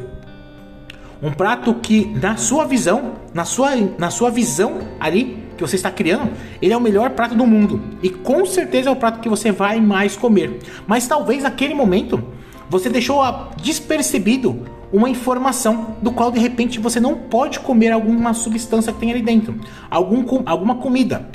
Um 1.22 1.30
prato 1.30 1.74
que 1.74 2.06
na 2.06 2.36
sua 2.38 2.64
visão, 2.64 3.12
na 3.34 3.44
sua, 3.44 3.76
na 3.98 4.10
sua 4.10 4.30
visão 4.30 4.78
ali, 4.98 5.42
que 5.58 5.62
você 5.62 5.76
está 5.76 5.90
criando, 5.90 6.32
ele 6.62 6.72
é 6.72 6.76
o 6.76 6.80
melhor 6.80 7.10
prato 7.10 7.34
do 7.34 7.46
mundo. 7.46 7.80
E 8.02 8.08
com 8.08 8.46
certeza 8.46 8.88
é 8.88 8.92
o 8.92 8.96
prato 8.96 9.20
que 9.20 9.28
você 9.28 9.52
vai 9.52 9.78
mais 9.78 10.16
comer. 10.16 10.58
Mas 10.86 11.06
talvez 11.06 11.42
naquele 11.42 11.74
momento 11.74 12.24
você 12.72 12.88
deixou 12.88 13.22
despercebido 13.62 14.66
uma 14.90 15.10
informação 15.10 15.94
do 16.00 16.10
qual 16.10 16.30
de 16.30 16.40
repente 16.40 16.80
você 16.80 16.98
não 16.98 17.14
pode 17.14 17.60
comer 17.60 17.90
alguma 17.92 18.32
substância 18.32 18.90
que 18.90 18.98
tem 18.98 19.10
ali 19.10 19.20
dentro, 19.20 19.60
algum, 19.90 20.42
alguma 20.46 20.76
comida. 20.76 21.28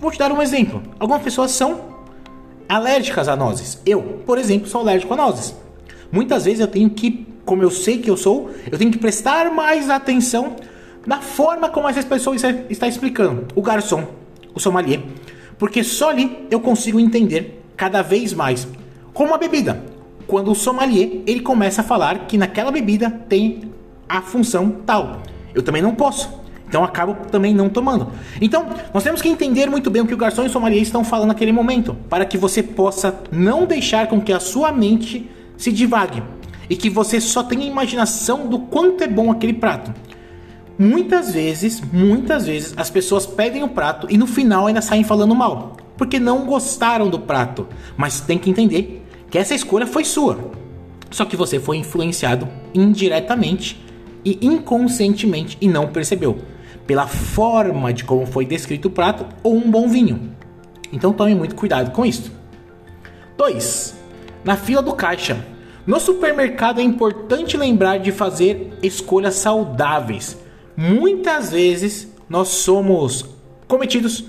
Vou 0.00 0.10
te 0.10 0.18
dar 0.18 0.32
um 0.32 0.42
exemplo. 0.42 0.82
Algumas 0.98 1.22
pessoas 1.22 1.52
são 1.52 1.82
alérgicas 2.68 3.28
a 3.28 3.36
nozes. 3.36 3.80
Eu, 3.86 4.02
por 4.26 4.38
exemplo, 4.38 4.66
sou 4.66 4.80
alérgico 4.80 5.14
a 5.14 5.16
nozes. 5.16 5.54
Muitas 6.10 6.46
vezes 6.46 6.58
eu 6.58 6.66
tenho 6.66 6.90
que, 6.90 7.28
como 7.44 7.62
eu 7.62 7.70
sei 7.70 7.98
que 7.98 8.10
eu 8.10 8.16
sou, 8.16 8.50
eu 8.68 8.76
tenho 8.76 8.90
que 8.90 8.98
prestar 8.98 9.52
mais 9.52 9.88
atenção 9.88 10.56
na 11.06 11.20
forma 11.20 11.68
como 11.68 11.88
essa 11.88 12.02
pessoa 12.02 12.34
está 12.68 12.88
explicando. 12.88 13.46
O 13.54 13.62
garçom, 13.62 14.04
o 14.52 14.58
sommelier. 14.58 15.00
Porque 15.56 15.84
só 15.84 16.10
ali 16.10 16.44
eu 16.50 16.58
consigo 16.58 16.98
entender 16.98 17.62
cada 17.76 18.02
vez 18.02 18.34
mais. 18.34 18.66
Como 19.14 19.28
uma 19.30 19.38
bebida. 19.38 19.91
Quando 20.26 20.50
o 20.50 20.54
sommelier 20.54 21.22
ele 21.26 21.40
começa 21.40 21.80
a 21.80 21.84
falar 21.84 22.26
que 22.26 22.38
naquela 22.38 22.70
bebida 22.70 23.10
tem 23.10 23.72
a 24.08 24.20
função 24.20 24.70
tal. 24.86 25.22
Eu 25.54 25.62
também 25.62 25.82
não 25.82 25.94
posso. 25.94 26.42
Então 26.68 26.82
acabo 26.82 27.14
também 27.30 27.54
não 27.54 27.68
tomando. 27.68 28.08
Então, 28.40 28.66
nós 28.94 29.02
temos 29.02 29.20
que 29.20 29.28
entender 29.28 29.68
muito 29.68 29.90
bem 29.90 30.00
o 30.00 30.06
que 30.06 30.14
o 30.14 30.16
garçom 30.16 30.42
e 30.42 30.46
o 30.46 30.50
sommelier 30.50 30.80
estão 30.82 31.04
falando 31.04 31.28
naquele 31.28 31.52
momento, 31.52 31.94
para 32.08 32.24
que 32.24 32.38
você 32.38 32.62
possa 32.62 33.20
não 33.30 33.66
deixar 33.66 34.06
com 34.06 34.20
que 34.20 34.32
a 34.32 34.40
sua 34.40 34.72
mente 34.72 35.30
se 35.58 35.70
divague 35.70 36.22
e 36.70 36.74
que 36.74 36.88
você 36.88 37.20
só 37.20 37.42
tenha 37.42 37.66
imaginação 37.66 38.46
do 38.46 38.58
quanto 38.58 39.04
é 39.04 39.06
bom 39.06 39.30
aquele 39.30 39.52
prato. 39.52 39.92
Muitas 40.78 41.34
vezes, 41.34 41.82
muitas 41.92 42.46
vezes 42.46 42.72
as 42.76 42.88
pessoas 42.88 43.26
pedem 43.26 43.62
o 43.62 43.68
prato 43.68 44.06
e 44.08 44.16
no 44.16 44.26
final 44.26 44.66
ainda 44.66 44.80
saem 44.80 45.04
falando 45.04 45.34
mal, 45.34 45.76
porque 45.98 46.18
não 46.18 46.46
gostaram 46.46 47.10
do 47.10 47.18
prato. 47.18 47.68
Mas 47.98 48.22
tem 48.22 48.38
que 48.38 48.48
entender 48.48 49.01
que 49.32 49.38
essa 49.38 49.52
escolha 49.52 49.84
foi 49.84 50.04
sua. 50.04 50.38
Só 51.10 51.24
que 51.24 51.36
você 51.36 51.58
foi 51.58 51.78
influenciado 51.78 52.48
indiretamente 52.72 53.84
e 54.24 54.38
inconscientemente 54.40 55.58
e 55.60 55.66
não 55.66 55.88
percebeu, 55.88 56.38
pela 56.86 57.08
forma 57.08 57.92
de 57.92 58.04
como 58.04 58.24
foi 58.24 58.46
descrito 58.46 58.86
o 58.86 58.92
prato 58.92 59.26
ou 59.42 59.56
um 59.56 59.68
bom 59.68 59.88
vinho. 59.88 60.36
Então 60.92 61.12
tome 61.12 61.34
muito 61.34 61.56
cuidado 61.56 61.90
com 61.90 62.06
isso. 62.06 62.30
2. 63.36 63.96
Na 64.44 64.54
fila 64.54 64.80
do 64.80 64.92
caixa. 64.92 65.44
No 65.84 65.98
supermercado 65.98 66.78
é 66.78 66.84
importante 66.84 67.56
lembrar 67.56 67.98
de 67.98 68.12
fazer 68.12 68.72
escolhas 68.80 69.34
saudáveis 69.34 70.38
Muitas 70.76 71.50
vezes 71.50 72.08
nós 72.28 72.48
somos 72.48 73.26
cometidos 73.68 74.24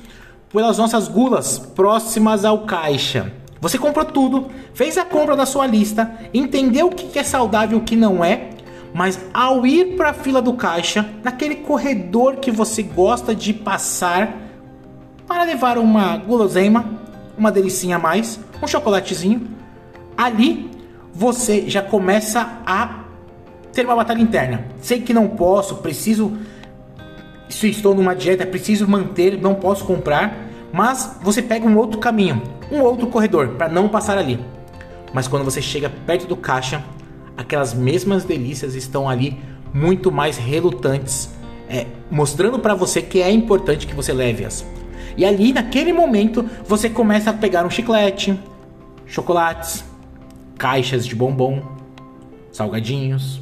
pelas 0.51 0.77
nossas 0.77 1.07
gulas 1.07 1.57
próximas 1.57 2.43
ao 2.43 2.65
caixa. 2.65 3.31
Você 3.63 3.79
comprou 3.79 4.03
tudo, 4.03 4.50
fez 4.74 4.98
a 4.98 5.05
compra 5.05 5.38
da 5.38 5.46
sua 5.46 5.65
lista, 5.65 6.13
entendeu 6.34 6.88
o 6.88 6.89
que 6.93 7.17
é 7.17 7.24
saudável 7.24 7.77
e 7.77 7.82
o 7.82 7.84
que 7.86 7.96
não 7.96 8.22
é, 8.22 8.50
mas 8.93 9.17
ao 9.34 9.65
ir 9.65 9.96
para 9.96 10.10
a 10.10 10.13
fila 10.13 10.41
do 10.41 10.51
caixa, 10.51 11.10
naquele 11.24 11.55
corredor 11.55 12.36
que 12.36 12.51
você 12.51 12.84
gosta 12.84 13.34
de 13.34 13.53
passar 13.53 14.38
para 15.25 15.46
levar 15.46 15.77
uma 15.77 16.17
guloseima, 16.17 17.00
uma 17.38 17.50
delicinha 17.50 17.96
a 17.96 18.00
mais, 18.00 18.38
um 18.62 18.67
chocolatezinho, 18.67 19.48
ali 20.17 20.70
você 21.13 21.70
já 21.70 21.82
começa 21.82 22.60
a 22.65 23.05
ter 23.72 23.86
uma 23.86 23.96
batalha 23.96 24.22
interna. 24.22 24.65
Sei 24.82 25.00
que 25.00 25.13
não 25.13 25.29
posso, 25.29 25.77
preciso. 25.77 26.38
Se 27.48 27.70
estou 27.70 27.96
numa 27.96 28.13
dieta, 28.13 28.46
preciso 28.46 28.86
manter, 28.89 29.39
não 29.41 29.55
posso 29.55 29.86
comprar. 29.86 30.51
Mas 30.74 31.18
você 31.22 31.39
pega 31.39 31.68
um 31.68 31.77
outro 31.77 32.00
caminho, 32.00 32.42
um 32.72 32.82
outro 32.82 33.06
corredor, 33.06 33.50
para 33.50 33.70
não 33.70 33.88
passar 33.88 34.18
ali. 34.18 34.39
Mas 35.13 35.27
quando 35.27 35.46
você 35.46 35.62
chega 35.62 35.88
perto 35.88 36.25
do 36.25 36.36
caixa, 36.36 36.84
aquelas 37.38 37.75
mesmas 37.75 38.24
delícias 38.24 38.74
estão 38.74 39.08
ali 39.08 39.39
muito 39.72 40.12
mais 40.12 40.36
relutantes, 40.36 41.30
é, 41.70 41.86
mostrando 42.10 42.58
para 42.58 42.74
você 42.74 43.03
que 43.03 43.22
é 43.22 43.30
importante 43.30 43.86
que 43.86 43.94
você 43.94 44.12
leve-as. 44.12 44.65
E 45.15 45.24
ali, 45.24 45.53
naquele 45.53 45.94
momento, 45.94 46.44
você 46.68 46.89
começa 46.89 47.30
a 47.30 47.34
pegar 47.34 47.63
um 47.68 47.70
chiclete, 47.70 48.36
chocolates, 49.06 49.86
caixas 50.58 51.06
de 51.06 51.15
bombom, 51.15 51.62
salgadinhos, 52.51 53.39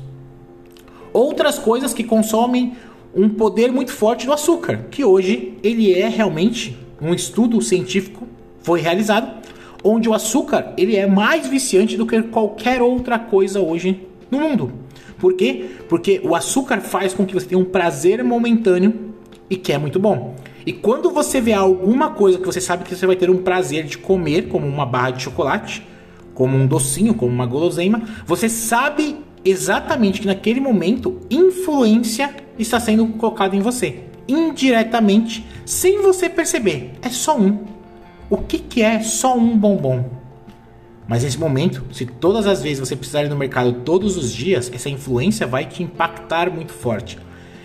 outras 1.13 1.57
coisas 1.57 1.93
que 1.93 2.03
consomem 2.03 2.73
um 3.15 3.29
poder 3.29 3.71
muito 3.71 3.93
forte 3.93 4.25
do 4.25 4.33
açúcar, 4.33 4.87
que 4.91 5.05
hoje 5.05 5.57
ele 5.63 5.93
é 5.93 6.09
realmente 6.09 6.77
um 7.01 7.13
estudo 7.13 7.61
científico 7.61 8.27
foi 8.61 8.79
realizado, 8.79 9.41
onde 9.83 10.07
o 10.07 10.13
açúcar 10.13 10.73
ele 10.77 10.95
é 10.95 11.07
mais 11.07 11.47
viciante 11.47 11.97
do 11.97 12.05
que 12.05 12.21
qualquer 12.23 12.81
outra 12.81 13.17
coisa 13.17 13.59
hoje 13.59 14.07
no 14.29 14.39
mundo. 14.39 14.71
Por 15.17 15.33
quê? 15.33 15.71
Porque 15.89 16.21
o 16.23 16.35
açúcar 16.35 16.81
faz 16.81 17.13
com 17.13 17.25
que 17.25 17.33
você 17.33 17.47
tenha 17.47 17.59
um 17.59 17.65
prazer 17.65 18.23
momentâneo 18.23 19.13
e 19.49 19.55
que 19.55 19.73
é 19.73 19.77
muito 19.77 19.99
bom. 19.99 20.35
E 20.65 20.71
quando 20.71 21.09
você 21.09 21.41
vê 21.41 21.53
alguma 21.53 22.11
coisa 22.11 22.37
que 22.37 22.45
você 22.45 22.61
sabe 22.61 22.83
que 22.83 22.95
você 22.95 23.07
vai 23.07 23.15
ter 23.15 23.29
um 23.29 23.37
prazer 23.37 23.83
de 23.83 23.97
comer, 23.97 24.47
como 24.47 24.67
uma 24.67 24.85
barra 24.85 25.11
de 25.11 25.23
chocolate, 25.23 25.85
como 26.33 26.55
um 26.55 26.67
docinho, 26.67 27.13
como 27.13 27.31
uma 27.31 27.45
guloseima, 27.45 28.03
você 28.25 28.47
sabe 28.47 29.17
exatamente 29.43 30.21
que 30.21 30.27
naquele 30.27 30.59
momento 30.59 31.19
influência 31.29 32.33
está 32.57 32.79
sendo 32.79 33.07
colocada 33.07 33.55
em 33.55 33.59
você, 33.59 33.99
indiretamente, 34.31 35.45
sem 35.65 36.01
você 36.01 36.29
perceber. 36.29 36.93
É 37.01 37.09
só 37.09 37.37
um. 37.37 37.65
O 38.29 38.37
que, 38.37 38.59
que 38.59 38.81
é 38.81 39.01
só 39.01 39.35
um 39.37 39.57
bombom? 39.57 40.09
Mas 41.07 41.23
nesse 41.23 41.37
momento, 41.37 41.83
se 41.91 42.05
todas 42.05 42.47
as 42.47 42.61
vezes 42.61 42.79
você 42.79 42.95
precisar 42.95 43.23
ir 43.23 43.29
no 43.29 43.35
mercado 43.35 43.73
todos 43.73 44.15
os 44.15 44.31
dias, 44.31 44.71
essa 44.73 44.89
influência 44.89 45.45
vai 45.45 45.65
te 45.65 45.83
impactar 45.83 46.49
muito 46.49 46.71
forte. 46.71 47.17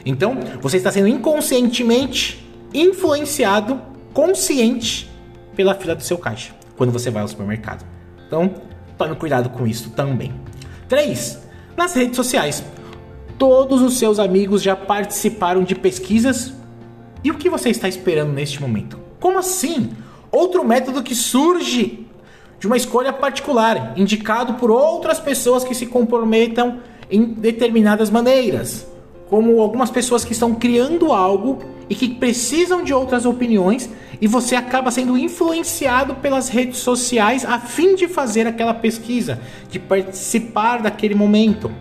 Então, 0.04 0.38
você 0.60 0.76
está 0.76 0.90
sendo 0.90 1.08
inconscientemente 1.08 2.44
influenciado, 2.74 3.80
consciente 4.12 5.08
pela 5.54 5.74
fila 5.74 5.94
do 5.94 6.02
seu 6.02 6.18
caixa 6.18 6.52
quando 6.76 6.92
você 6.92 7.10
vai 7.10 7.22
ao 7.22 7.28
supermercado. 7.28 7.86
Então, 8.26 8.52
tome 8.98 9.14
cuidado 9.14 9.48
com 9.50 9.66
isso 9.66 9.90
também. 9.90 10.32
3 10.88 11.46
nas 11.76 11.94
redes 11.94 12.16
sociais. 12.16 12.64
Todos 13.38 13.82
os 13.82 13.98
seus 13.98 14.18
amigos 14.18 14.62
já 14.62 14.74
participaram 14.74 15.62
de 15.62 15.74
pesquisas? 15.74 16.54
E 17.26 17.30
o 17.32 17.34
que 17.34 17.50
você 17.50 17.70
está 17.70 17.88
esperando 17.88 18.32
neste 18.32 18.62
momento? 18.62 19.00
Como 19.18 19.36
assim? 19.36 19.90
Outro 20.30 20.64
método 20.64 21.02
que 21.02 21.12
surge 21.12 22.06
de 22.60 22.68
uma 22.68 22.76
escolha 22.76 23.12
particular, 23.12 23.94
indicado 23.96 24.54
por 24.54 24.70
outras 24.70 25.18
pessoas 25.18 25.64
que 25.64 25.74
se 25.74 25.86
comprometam 25.86 26.78
em 27.10 27.24
determinadas 27.24 28.10
maneiras, 28.10 28.86
como 29.28 29.60
algumas 29.60 29.90
pessoas 29.90 30.24
que 30.24 30.34
estão 30.34 30.54
criando 30.54 31.10
algo 31.12 31.58
e 31.90 31.96
que 31.96 32.14
precisam 32.14 32.84
de 32.84 32.94
outras 32.94 33.26
opiniões 33.26 33.90
e 34.20 34.28
você 34.28 34.54
acaba 34.54 34.92
sendo 34.92 35.18
influenciado 35.18 36.14
pelas 36.14 36.48
redes 36.48 36.78
sociais 36.78 37.44
a 37.44 37.58
fim 37.58 37.96
de 37.96 38.06
fazer 38.06 38.46
aquela 38.46 38.72
pesquisa, 38.72 39.40
de 39.68 39.80
participar 39.80 40.80
daquele 40.80 41.16
momento. 41.16 41.72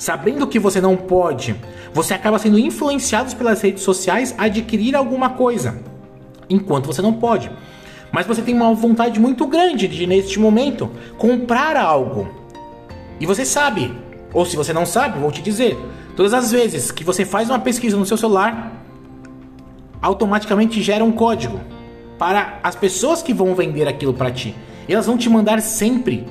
Sabendo 0.00 0.46
que 0.46 0.58
você 0.58 0.80
não 0.80 0.96
pode, 0.96 1.54
você 1.92 2.14
acaba 2.14 2.38
sendo 2.38 2.58
influenciado 2.58 3.36
pelas 3.36 3.60
redes 3.60 3.82
sociais 3.82 4.34
a 4.38 4.44
adquirir 4.44 4.96
alguma 4.96 5.28
coisa, 5.28 5.78
enquanto 6.48 6.86
você 6.86 7.02
não 7.02 7.12
pode. 7.12 7.50
Mas 8.10 8.26
você 8.26 8.40
tem 8.40 8.54
uma 8.54 8.72
vontade 8.72 9.20
muito 9.20 9.46
grande 9.46 9.86
de, 9.86 10.06
neste 10.06 10.40
momento, 10.40 10.90
comprar 11.18 11.76
algo. 11.76 12.26
E 13.20 13.26
você 13.26 13.44
sabe, 13.44 13.92
ou 14.32 14.46
se 14.46 14.56
você 14.56 14.72
não 14.72 14.86
sabe, 14.86 15.18
vou 15.18 15.30
te 15.30 15.42
dizer, 15.42 15.76
todas 16.16 16.32
as 16.32 16.50
vezes 16.50 16.90
que 16.90 17.04
você 17.04 17.26
faz 17.26 17.50
uma 17.50 17.58
pesquisa 17.58 17.94
no 17.94 18.06
seu 18.06 18.16
celular, 18.16 18.72
automaticamente 20.00 20.80
gera 20.80 21.04
um 21.04 21.12
código 21.12 21.60
para 22.18 22.58
as 22.62 22.74
pessoas 22.74 23.22
que 23.22 23.34
vão 23.34 23.54
vender 23.54 23.86
aquilo 23.86 24.14
para 24.14 24.30
ti. 24.30 24.56
Elas 24.88 25.04
vão 25.04 25.18
te 25.18 25.28
mandar 25.28 25.60
sempre 25.60 26.26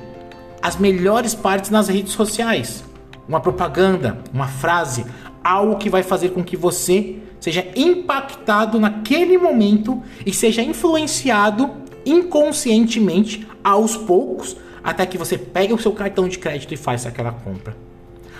as 0.60 0.74
melhores 0.74 1.36
partes 1.36 1.70
nas 1.70 1.86
redes 1.86 2.14
sociais. 2.14 2.89
Uma 3.30 3.38
propaganda, 3.38 4.18
uma 4.34 4.48
frase, 4.48 5.06
algo 5.44 5.76
que 5.76 5.88
vai 5.88 6.02
fazer 6.02 6.30
com 6.30 6.42
que 6.42 6.56
você 6.56 7.18
seja 7.38 7.64
impactado 7.76 8.80
naquele 8.80 9.38
momento 9.38 10.02
e 10.26 10.34
seja 10.34 10.62
influenciado 10.62 11.70
inconscientemente 12.04 13.46
aos 13.62 13.96
poucos 13.96 14.56
até 14.82 15.06
que 15.06 15.16
você 15.16 15.38
pegue 15.38 15.72
o 15.72 15.78
seu 15.78 15.92
cartão 15.92 16.26
de 16.26 16.40
crédito 16.40 16.74
e 16.74 16.76
faça 16.76 17.08
aquela 17.08 17.30
compra. 17.30 17.76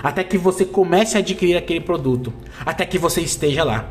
Até 0.03 0.25
que 0.25 0.37
você 0.37 0.65
comece 0.65 1.17
a 1.17 1.21
adquirir 1.21 1.57
aquele 1.57 1.81
produto, 1.81 2.33
até 2.67 2.85
que 2.85 2.99
você 2.99 3.21
esteja 3.21 3.63
lá. 3.63 3.89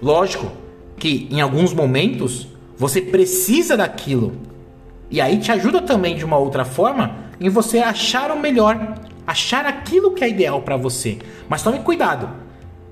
Lógico, 0.00 0.52
que 0.96 1.26
em 1.32 1.40
alguns 1.40 1.74
momentos 1.74 2.46
você 2.76 3.02
precisa 3.02 3.76
daquilo. 3.76 4.36
E 5.10 5.20
aí 5.20 5.38
te 5.38 5.50
ajuda 5.50 5.82
também 5.82 6.14
de 6.14 6.24
uma 6.24 6.38
outra 6.38 6.64
forma 6.64 7.16
em 7.40 7.48
você 7.48 7.80
achar 7.80 8.30
o 8.30 8.38
melhor, 8.38 8.94
achar 9.28 9.66
aquilo 9.66 10.12
que 10.12 10.24
é 10.24 10.28
ideal 10.30 10.62
para 10.62 10.78
você. 10.78 11.18
Mas 11.50 11.62
tome 11.62 11.80
cuidado. 11.80 12.30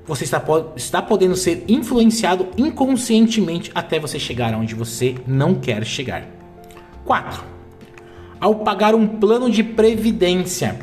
Você 0.07 0.25
está, 0.25 0.45
está 0.77 1.01
podendo 1.01 1.35
ser 1.35 1.65
influenciado 1.67 2.49
inconscientemente 2.59 3.73
até 3.75 3.99
você 3.99 4.19
chegar 4.19 4.55
onde 4.55 4.75
você 4.75 5.15
não 5.27 5.55
quer 5.55 5.83
chegar. 5.87 6.27
4. 7.07 7.43
Ao 8.39 8.57
pagar 8.57 8.95
um 8.95 9.07
plano 9.07 9.51
de 9.51 9.65
previdência. 9.65 10.79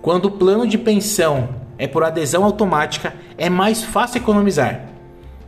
quando 0.00 0.26
o 0.26 0.30
plano 0.30 0.66
de 0.66 0.78
pensão 0.78 1.50
é 1.76 1.86
por 1.86 2.02
adesão 2.02 2.42
automática, 2.42 3.14
é 3.36 3.50
mais 3.50 3.84
fácil 3.84 4.18
economizar, 4.18 4.88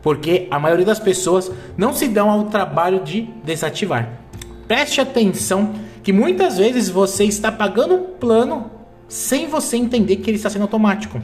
porque 0.02 0.46
a 0.50 0.58
maioria 0.58 0.84
das 0.84 0.98
pessoas 0.98 1.50
não 1.76 1.94
se 1.94 2.06
dão 2.06 2.28
ao 2.28 2.44
trabalho 2.44 3.00
de 3.02 3.22
desativar. 3.44 4.10
Preste 4.66 5.00
atenção 5.00 5.72
que 6.02 6.12
muitas 6.12 6.58
vezes 6.58 6.90
você 6.90 7.24
está 7.24 7.50
pagando 7.50 7.94
um 7.94 8.04
plano 8.18 8.77
sem 9.08 9.46
você 9.46 9.76
entender 9.76 10.16
que 10.16 10.30
ele 10.30 10.36
está 10.36 10.50
sendo 10.50 10.62
automático. 10.62 11.20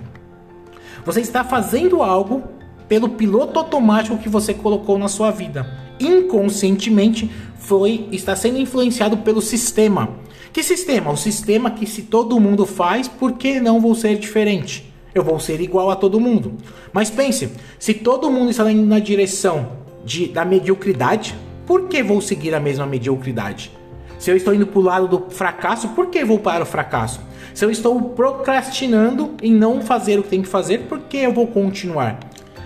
Você 1.04 1.20
está 1.20 1.44
fazendo 1.44 2.02
algo 2.02 2.42
pelo 2.88 3.10
piloto 3.10 3.58
automático 3.58 4.18
que 4.18 4.28
você 4.28 4.54
colocou 4.54 4.98
na 4.98 5.08
sua 5.08 5.30
vida. 5.30 5.66
Inconscientemente 6.00 7.30
foi 7.58 8.08
está 8.10 8.34
sendo 8.34 8.58
influenciado 8.58 9.18
pelo 9.18 9.40
sistema. 9.40 10.08
Que 10.52 10.62
sistema? 10.62 11.10
O 11.10 11.16
sistema 11.16 11.70
que 11.70 11.86
se 11.86 12.02
todo 12.02 12.38
mundo 12.40 12.64
faz, 12.64 13.08
por 13.08 13.32
que 13.32 13.60
não 13.60 13.80
vou 13.80 13.94
ser 13.94 14.18
diferente? 14.18 14.92
Eu 15.14 15.22
vou 15.22 15.38
ser 15.38 15.60
igual 15.60 15.90
a 15.90 15.96
todo 15.96 16.20
mundo. 16.20 16.54
Mas 16.92 17.10
pense, 17.10 17.50
se 17.78 17.94
todo 17.94 18.30
mundo 18.30 18.50
está 18.50 18.70
indo 18.70 18.86
na 18.86 18.98
direção 18.98 19.68
de, 20.04 20.28
da 20.28 20.44
mediocridade, 20.44 21.34
por 21.66 21.88
que 21.88 22.02
vou 22.02 22.20
seguir 22.20 22.54
a 22.54 22.60
mesma 22.60 22.86
mediocridade? 22.86 23.70
Se 24.18 24.30
eu 24.30 24.36
estou 24.36 24.54
indo 24.54 24.66
para 24.66 24.78
o 24.78 24.82
lado 24.82 25.08
do 25.08 25.30
fracasso, 25.30 25.88
por 25.88 26.06
que 26.06 26.24
vou 26.24 26.38
para 26.38 26.62
o 26.62 26.66
fracasso? 26.66 27.20
Se 27.54 27.64
eu 27.64 27.70
estou 27.70 28.00
procrastinando 28.10 29.34
em 29.40 29.54
não 29.54 29.80
fazer 29.80 30.18
o 30.18 30.24
que 30.24 30.28
tem 30.28 30.42
que 30.42 30.48
fazer, 30.48 30.88
por 30.88 30.98
que 31.02 31.18
eu 31.18 31.32
vou 31.32 31.46
continuar? 31.46 32.18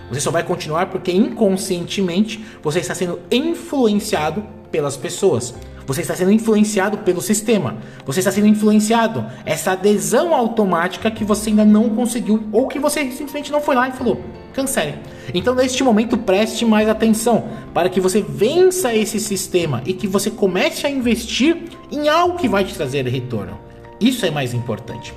Você 0.08 0.18
só 0.18 0.30
vai 0.30 0.42
continuar 0.42 0.86
porque 0.86 1.12
inconscientemente 1.12 2.42
você 2.62 2.78
está 2.80 2.94
sendo 2.94 3.20
influenciado 3.30 4.42
pelas 4.72 4.96
pessoas. 4.96 5.54
Você 5.86 6.00
está 6.00 6.14
sendo 6.14 6.32
influenciado 6.32 6.98
pelo 6.98 7.20
sistema. 7.20 7.76
Você 8.06 8.20
está 8.20 8.32
sendo 8.32 8.46
influenciado. 8.46 9.26
Essa 9.44 9.72
adesão 9.72 10.34
automática 10.34 11.10
que 11.10 11.22
você 11.22 11.50
ainda 11.50 11.66
não 11.66 11.90
conseguiu 11.90 12.44
ou 12.50 12.66
que 12.66 12.78
você 12.78 13.10
simplesmente 13.10 13.52
não 13.52 13.60
foi 13.60 13.74
lá 13.74 13.90
e 13.90 13.92
falou: 13.92 14.18
cancele. 14.54 14.94
Então, 15.34 15.54
neste 15.54 15.84
momento, 15.84 16.16
preste 16.16 16.64
mais 16.64 16.88
atenção 16.88 17.46
para 17.74 17.90
que 17.90 18.00
você 18.00 18.22
vença 18.22 18.94
esse 18.94 19.20
sistema 19.20 19.82
e 19.84 19.92
que 19.92 20.06
você 20.06 20.30
comece 20.30 20.86
a 20.86 20.90
investir 20.90 21.64
em 21.92 22.08
algo 22.08 22.38
que 22.38 22.48
vai 22.48 22.64
te 22.64 22.74
trazer 22.74 23.06
retorno. 23.06 23.67
Isso 24.00 24.24
é 24.24 24.30
mais 24.30 24.54
importante. 24.54 25.12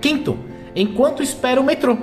Quinto, 0.00 0.38
enquanto 0.74 1.22
espera 1.22 1.60
o 1.60 1.64
metrô. 1.64 1.96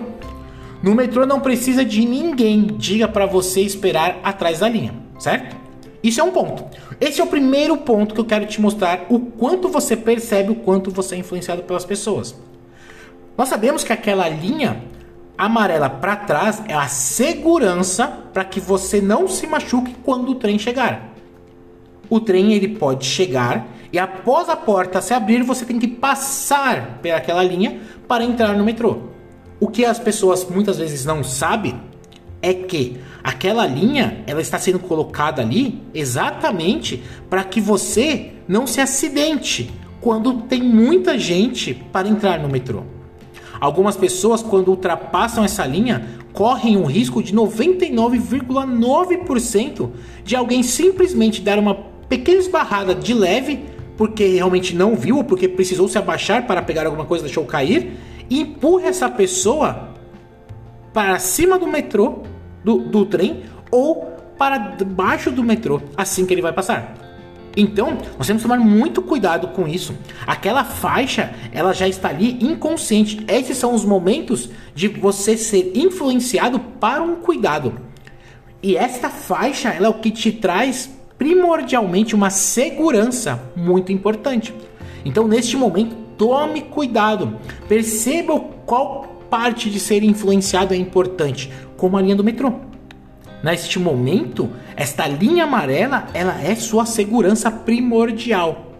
No 0.81 0.93
metrô 0.93 1.25
não 1.25 1.39
precisa 1.39 1.84
de 1.84 2.05
ninguém 2.05 2.67
diga 2.77 3.07
para 3.07 3.25
você 3.25 3.62
esperar 3.62 4.19
atrás 4.24 4.60
da 4.60 4.69
linha, 4.69 4.93
certo? 5.17 5.55
Isso 6.03 6.22
é 6.22 6.24
um 6.24 6.31
ponto. 6.31 6.63
Esse 7.01 7.19
é 7.19 7.24
o 7.24 7.27
primeiro 7.27 7.77
ponto 7.77 8.13
que 8.13 8.22
eu 8.22 8.25
quero 8.25 8.45
te 8.45 8.62
mostrar 8.62 9.07
o 9.10 9.19
quanto 9.19 9.67
você 9.67 9.98
percebe 9.98 10.51
o 10.51 10.55
quanto 10.55 10.91
você 10.91 11.15
é 11.15 11.17
influenciado 11.17 11.63
pelas 11.63 11.84
pessoas. 11.84 12.36
Nós 13.38 13.50
sabemos 13.50 13.84
que 13.84 13.91
aquela 13.91 14.29
linha 14.29 14.84
amarela 15.38 15.89
para 15.89 16.15
trás 16.15 16.62
é 16.67 16.74
a 16.74 16.88
segurança 16.88 18.07
para 18.31 18.45
que 18.45 18.60
você 18.60 19.01
não 19.01 19.27
se 19.27 19.48
machuque 19.48 19.95
quando 20.03 20.29
o 20.29 20.36
trem 20.36 20.60
chegar. 20.60 21.13
O 22.10 22.19
trem 22.19 22.53
ele 22.53 22.67
pode 22.67 23.05
chegar 23.05 23.67
e 23.95 23.99
após 23.99 24.49
a 24.49 24.57
porta 24.57 25.01
se 25.01 25.13
abrir, 25.13 25.41
você 25.41 25.63
tem 25.63 25.79
que 25.79 25.87
passar 25.87 26.99
pelaquela 27.01 27.41
linha 27.41 27.79
para 28.05 28.25
entrar 28.25 28.57
no 28.57 28.65
metrô. 28.65 28.97
O 29.57 29.69
que 29.69 29.85
as 29.85 29.97
pessoas 29.97 30.45
muitas 30.49 30.77
vezes 30.77 31.05
não 31.05 31.23
sabem 31.23 31.79
é 32.41 32.53
que 32.53 32.97
aquela 33.23 33.65
linha 33.65 34.21
ela 34.27 34.41
está 34.41 34.59
sendo 34.59 34.79
colocada 34.79 35.41
ali 35.41 35.81
exatamente 35.93 37.01
para 37.29 37.45
que 37.45 37.61
você 37.61 38.33
não 38.49 38.67
se 38.67 38.81
acidente 38.81 39.71
quando 40.01 40.41
tem 40.41 40.61
muita 40.61 41.17
gente 41.17 41.73
para 41.73 42.09
entrar 42.09 42.37
no 42.37 42.49
metrô. 42.49 42.83
Algumas 43.61 43.95
pessoas, 43.95 44.43
quando 44.43 44.67
ultrapassam 44.67 45.45
essa 45.45 45.65
linha, 45.65 46.05
correm 46.33 46.75
um 46.75 46.83
risco 46.83 47.23
de 47.23 47.33
99,9% 47.33 49.89
de 50.22 50.35
alguém 50.35 50.63
simplesmente 50.63 51.41
dar 51.41 51.57
uma 51.57 51.75
pequena 52.09 52.39
esbarrada 52.39 52.93
de 52.93 53.13
leve, 53.13 53.74
porque 53.98 54.25
realmente 54.25 54.75
não 54.75 54.96
viu 54.96 55.18
ou 55.18 55.24
porque 55.24 55.48
precisou 55.48 55.88
se 55.88 55.98
abaixar 55.98 56.46
para 56.46 56.62
pegar 56.62 56.86
alguma 56.86 57.05
coisa, 57.05 57.24
deixou 57.24 57.46
cair, 57.46 57.94
e 58.29 58.40
empurra 58.40 58.88
essa 58.88 59.10
pessoa 59.10 59.90
para 60.94 61.20
cima 61.20 61.60
do 61.60 61.68
metrô 61.68 62.24
do, 62.64 62.79
do 62.79 63.05
trem 63.05 63.44
ou 63.70 64.14
para 64.38 64.75
baixo 64.86 65.31
do 65.31 65.44
metrô 65.44 65.81
assim 65.96 66.25
que 66.25 66.34
ele 66.34 66.42
vai 66.42 66.53
passar. 66.53 66.96
Então, 67.58 67.98
nós 68.18 68.27
temos 68.27 68.44
que 68.44 68.50
tomar 68.50 68.60
muito 68.60 69.01
cuidado 69.01 69.48
com 69.50 69.68
isso. 69.68 69.96
Aquela 70.27 70.66
faixa, 70.66 71.34
ela 71.53 71.74
já 71.74 71.88
está 71.88 72.10
ali 72.10 72.38
inconsciente. 72.44 73.24
Esses 73.27 73.58
são 73.58 73.74
os 73.74 73.86
momentos 73.86 74.50
de 74.74 74.90
você 74.90 75.38
ser 75.38 75.72
influenciado 75.74 76.60
para 76.60 77.01
um 77.01 77.16
cuidado. 77.16 77.74
E 78.62 78.75
esta 78.75 79.10
faixa, 79.10 79.70
ela 79.70 79.88
é 79.88 79.90
o 79.90 79.94
que 79.94 80.12
te 80.12 80.34
traz 80.34 80.90
primordialmente 81.17 82.15
uma 82.15 82.29
segurança 82.29 83.41
muito 83.55 83.91
importante. 83.91 84.53
Então, 85.03 85.27
neste 85.27 85.55
momento, 85.55 85.95
tome 86.17 86.61
cuidado. 86.61 87.37
Perceba 87.67 88.39
qual 88.65 89.15
parte 89.29 89.69
de 89.69 89.79
ser 89.79 90.03
influenciado 90.03 90.73
é 90.73 90.77
importante 90.77 91.51
como 91.77 91.97
a 91.97 92.01
linha 92.01 92.15
do 92.15 92.23
metrô. 92.23 92.53
Neste 93.43 93.77
momento, 93.77 94.49
esta 94.75 95.07
linha 95.07 95.43
amarela 95.43 96.07
ela 96.13 96.41
é 96.41 96.55
sua 96.55 96.85
segurança 96.85 97.51
primordial. 97.51 98.71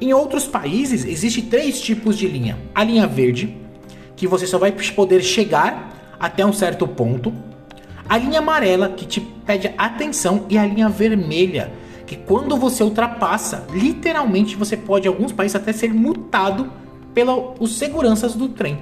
Em 0.00 0.12
outros 0.12 0.46
países 0.46 1.04
existem 1.04 1.44
três 1.44 1.80
tipos 1.80 2.16
de 2.16 2.26
linha: 2.26 2.56
a 2.74 2.82
linha 2.82 3.06
verde, 3.06 3.56
que 4.14 4.26
você 4.26 4.46
só 4.46 4.58
vai 4.58 4.72
poder 4.72 5.22
chegar 5.22 6.16
até 6.18 6.44
um 6.46 6.52
certo 6.52 6.86
ponto, 6.88 7.32
a 8.08 8.18
linha 8.18 8.38
amarela, 8.38 8.88
que 8.90 9.04
te 9.06 9.20
pede 9.20 9.72
atenção, 9.76 10.46
e 10.48 10.56
a 10.56 10.66
linha 10.66 10.88
vermelha, 10.88 11.72
que 12.06 12.16
quando 12.16 12.56
você 12.56 12.82
ultrapassa, 12.82 13.66
literalmente 13.72 14.56
você 14.56 14.76
pode, 14.76 15.06
em 15.06 15.10
alguns 15.10 15.32
países, 15.32 15.56
até 15.56 15.72
ser 15.72 15.92
multado 15.92 16.70
pelos 17.12 17.76
seguranças 17.76 18.34
do 18.34 18.48
trem 18.48 18.78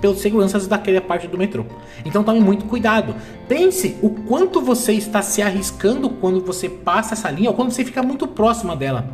pelos 0.00 0.20
seguranças 0.20 0.66
daquela 0.66 1.00
parte 1.00 1.26
do 1.26 1.36
metrô. 1.36 1.64
Então 2.04 2.22
tome 2.22 2.40
muito 2.40 2.64
cuidado. 2.66 3.14
Pense 3.48 3.96
o 4.02 4.10
quanto 4.10 4.60
você 4.60 4.92
está 4.92 5.22
se 5.22 5.42
arriscando 5.42 6.08
quando 6.08 6.40
você 6.40 6.68
passa 6.68 7.14
essa 7.14 7.30
linha 7.30 7.50
ou 7.50 7.56
quando 7.56 7.70
você 7.70 7.84
fica 7.84 8.02
muito 8.02 8.26
próxima 8.26 8.76
dela. 8.76 9.08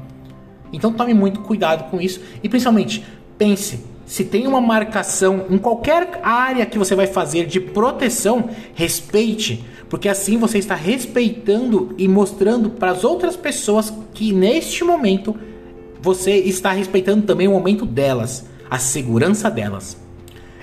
Então 0.73 0.93
tome 0.93 1.15
muito 1.15 1.41
cuidado 1.41 1.91
com 1.91 2.01
isso 2.01 2.21
e 2.43 2.49
principalmente 2.49 3.05
pense 3.39 3.85
se 4.07 4.25
tem 4.25 4.47
uma 4.47 4.61
marcação 4.61 5.47
em 5.51 5.59
qualquer 5.59 6.21
área 6.23 6.67
que 6.67 6.79
você 6.79 6.95
vai 6.95 7.07
fazer 7.07 7.47
de 7.47 7.61
proteção, 7.61 8.51
respeite, 8.75 9.65
porque 9.89 10.09
assim 10.09 10.37
você 10.37 10.59
está 10.59 10.75
respeitando 10.75 11.95
e 11.97 12.07
mostrando 12.07 12.71
para 12.71 12.91
as 12.91 13.05
outras 13.05 13.37
pessoas 13.37 13.93
que 14.13 14.33
neste 14.33 14.85
momento 14.85 15.35
você 16.01 16.33
está 16.33 16.73
respeitando 16.73 17.27
também 17.27 17.49
o 17.49 17.53
momento 17.53 17.87
delas, 17.87 18.47
a 18.71 18.79
segurança 18.79 19.51
delas. 19.51 19.97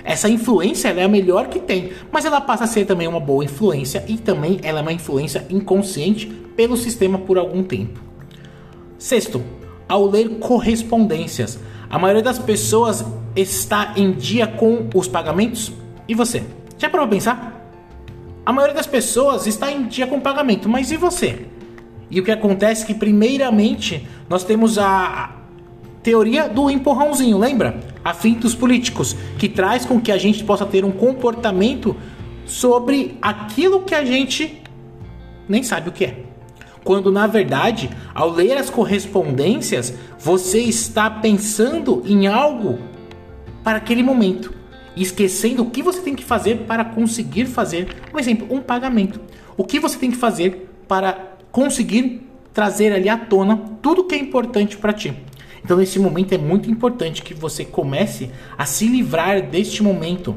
Essa 0.04 0.28
influência 0.28 0.88
é 0.88 1.04
a 1.04 1.08
melhor 1.08 1.48
que 1.48 1.60
tem, 1.60 1.92
mas 2.10 2.24
ela 2.24 2.40
passa 2.40 2.64
a 2.64 2.66
ser 2.66 2.86
também 2.86 3.06
uma 3.06 3.20
boa 3.20 3.44
influência 3.44 4.04
e 4.08 4.16
também 4.16 4.58
ela 4.62 4.80
é 4.80 4.82
uma 4.82 4.92
influência 4.92 5.46
inconsciente 5.48 6.26
pelo 6.56 6.76
sistema 6.76 7.18
por 7.18 7.38
algum 7.38 7.62
tempo. 7.62 8.00
Sexto, 8.98 9.42
ao 9.88 10.06
ler 10.06 10.38
correspondências, 10.38 11.58
a 11.92 11.98
maioria 11.98 12.22
das 12.22 12.38
pessoas 12.38 13.04
está 13.36 13.92
em 13.96 14.12
dia 14.12 14.46
com 14.46 14.88
os 14.94 15.06
pagamentos. 15.06 15.70
E 16.08 16.14
você? 16.14 16.42
Já 16.78 16.88
parou 16.88 17.06
para 17.06 17.16
pensar? 17.16 17.68
A 18.46 18.52
maioria 18.52 18.74
das 18.74 18.86
pessoas 18.86 19.46
está 19.46 19.70
em 19.70 19.86
dia 19.86 20.06
com 20.06 20.16
o 20.16 20.20
pagamento, 20.22 20.70
mas 20.70 20.90
e 20.90 20.96
você? 20.96 21.44
E 22.10 22.18
o 22.18 22.24
que 22.24 22.30
acontece 22.30 22.84
é 22.84 22.86
que 22.86 22.94
primeiramente 22.94 24.08
nós 24.26 24.42
temos 24.42 24.78
a 24.78 25.36
teoria 26.02 26.48
do 26.48 26.70
empurrãozinho, 26.70 27.36
lembra? 27.36 27.78
A 28.02 28.14
fim 28.14 28.34
dos 28.34 28.54
políticos, 28.54 29.14
que 29.38 29.46
traz 29.46 29.84
com 29.84 30.00
que 30.00 30.10
a 30.10 30.16
gente 30.16 30.42
possa 30.44 30.64
ter 30.64 30.86
um 30.86 30.92
comportamento 30.92 31.94
sobre 32.46 33.18
aquilo 33.20 33.82
que 33.82 33.94
a 33.94 34.02
gente 34.02 34.62
nem 35.46 35.62
sabe 35.62 35.90
o 35.90 35.92
que 35.92 36.06
é. 36.06 36.31
Quando 36.84 37.12
na 37.12 37.26
verdade, 37.26 37.90
ao 38.14 38.30
ler 38.30 38.56
as 38.56 38.68
correspondências, 38.68 39.94
você 40.18 40.60
está 40.60 41.08
pensando 41.08 42.02
em 42.04 42.26
algo 42.26 42.78
para 43.62 43.78
aquele 43.78 44.02
momento, 44.02 44.52
esquecendo 44.96 45.62
o 45.62 45.70
que 45.70 45.82
você 45.82 46.00
tem 46.00 46.14
que 46.14 46.24
fazer 46.24 46.64
para 46.66 46.84
conseguir 46.84 47.46
fazer, 47.46 47.94
por 48.10 48.20
exemplo, 48.20 48.46
um 48.50 48.60
pagamento. 48.60 49.20
O 49.56 49.64
que 49.64 49.78
você 49.78 49.96
tem 49.96 50.10
que 50.10 50.16
fazer 50.16 50.68
para 50.88 51.36
conseguir 51.52 52.26
trazer 52.52 52.92
ali 52.92 53.08
à 53.08 53.16
tona 53.16 53.56
tudo 53.80 54.04
que 54.04 54.14
é 54.14 54.18
importante 54.18 54.76
para 54.76 54.92
ti. 54.92 55.14
Então, 55.64 55.76
nesse 55.76 55.98
momento 55.98 56.32
é 56.32 56.38
muito 56.38 56.68
importante 56.68 57.22
que 57.22 57.32
você 57.32 57.64
comece 57.64 58.30
a 58.58 58.66
se 58.66 58.88
livrar 58.88 59.42
deste 59.42 59.82
momento, 59.82 60.34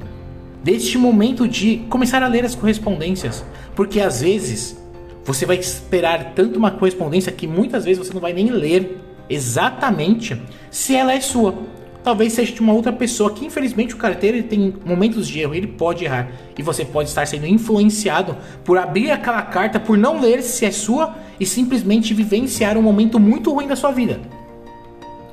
deste 0.63 0.97
momento 0.97 1.47
de 1.47 1.77
começar 1.89 2.21
a 2.21 2.27
ler 2.27 2.45
as 2.45 2.53
correspondências, 2.53 3.43
porque 3.75 3.99
às 3.99 4.21
vezes 4.21 4.77
você 5.25 5.45
vai 5.45 5.57
esperar 5.57 6.33
tanto 6.35 6.57
uma 6.57 6.71
correspondência 6.71 7.31
que 7.31 7.47
muitas 7.47 7.83
vezes 7.83 8.05
você 8.05 8.13
não 8.13 8.21
vai 8.21 8.31
nem 8.31 8.51
ler 8.51 9.01
exatamente 9.27 10.39
se 10.69 10.95
ela 10.95 11.13
é 11.13 11.19
sua. 11.19 11.55
talvez 12.03 12.33
seja 12.33 12.53
de 12.53 12.61
uma 12.61 12.71
outra 12.71 12.93
pessoa 12.93 13.31
que 13.31 13.43
infelizmente 13.43 13.95
o 13.95 13.97
carteiro 13.97 14.43
tem 14.43 14.75
momentos 14.85 15.27
de 15.27 15.39
erro, 15.39 15.55
ele 15.55 15.65
pode 15.65 16.05
errar 16.05 16.29
e 16.55 16.61
você 16.61 16.85
pode 16.85 17.09
estar 17.09 17.25
sendo 17.25 17.47
influenciado 17.47 18.37
por 18.63 18.77
abrir 18.77 19.09
aquela 19.09 19.41
carta, 19.41 19.79
por 19.79 19.97
não 19.97 20.21
ler 20.21 20.43
se 20.43 20.63
é 20.65 20.71
sua 20.71 21.15
e 21.39 21.45
simplesmente 21.47 22.13
vivenciar 22.13 22.77
um 22.77 22.83
momento 22.83 23.19
muito 23.19 23.51
ruim 23.51 23.67
da 23.67 23.75
sua 23.75 23.91
vida. 23.91 24.21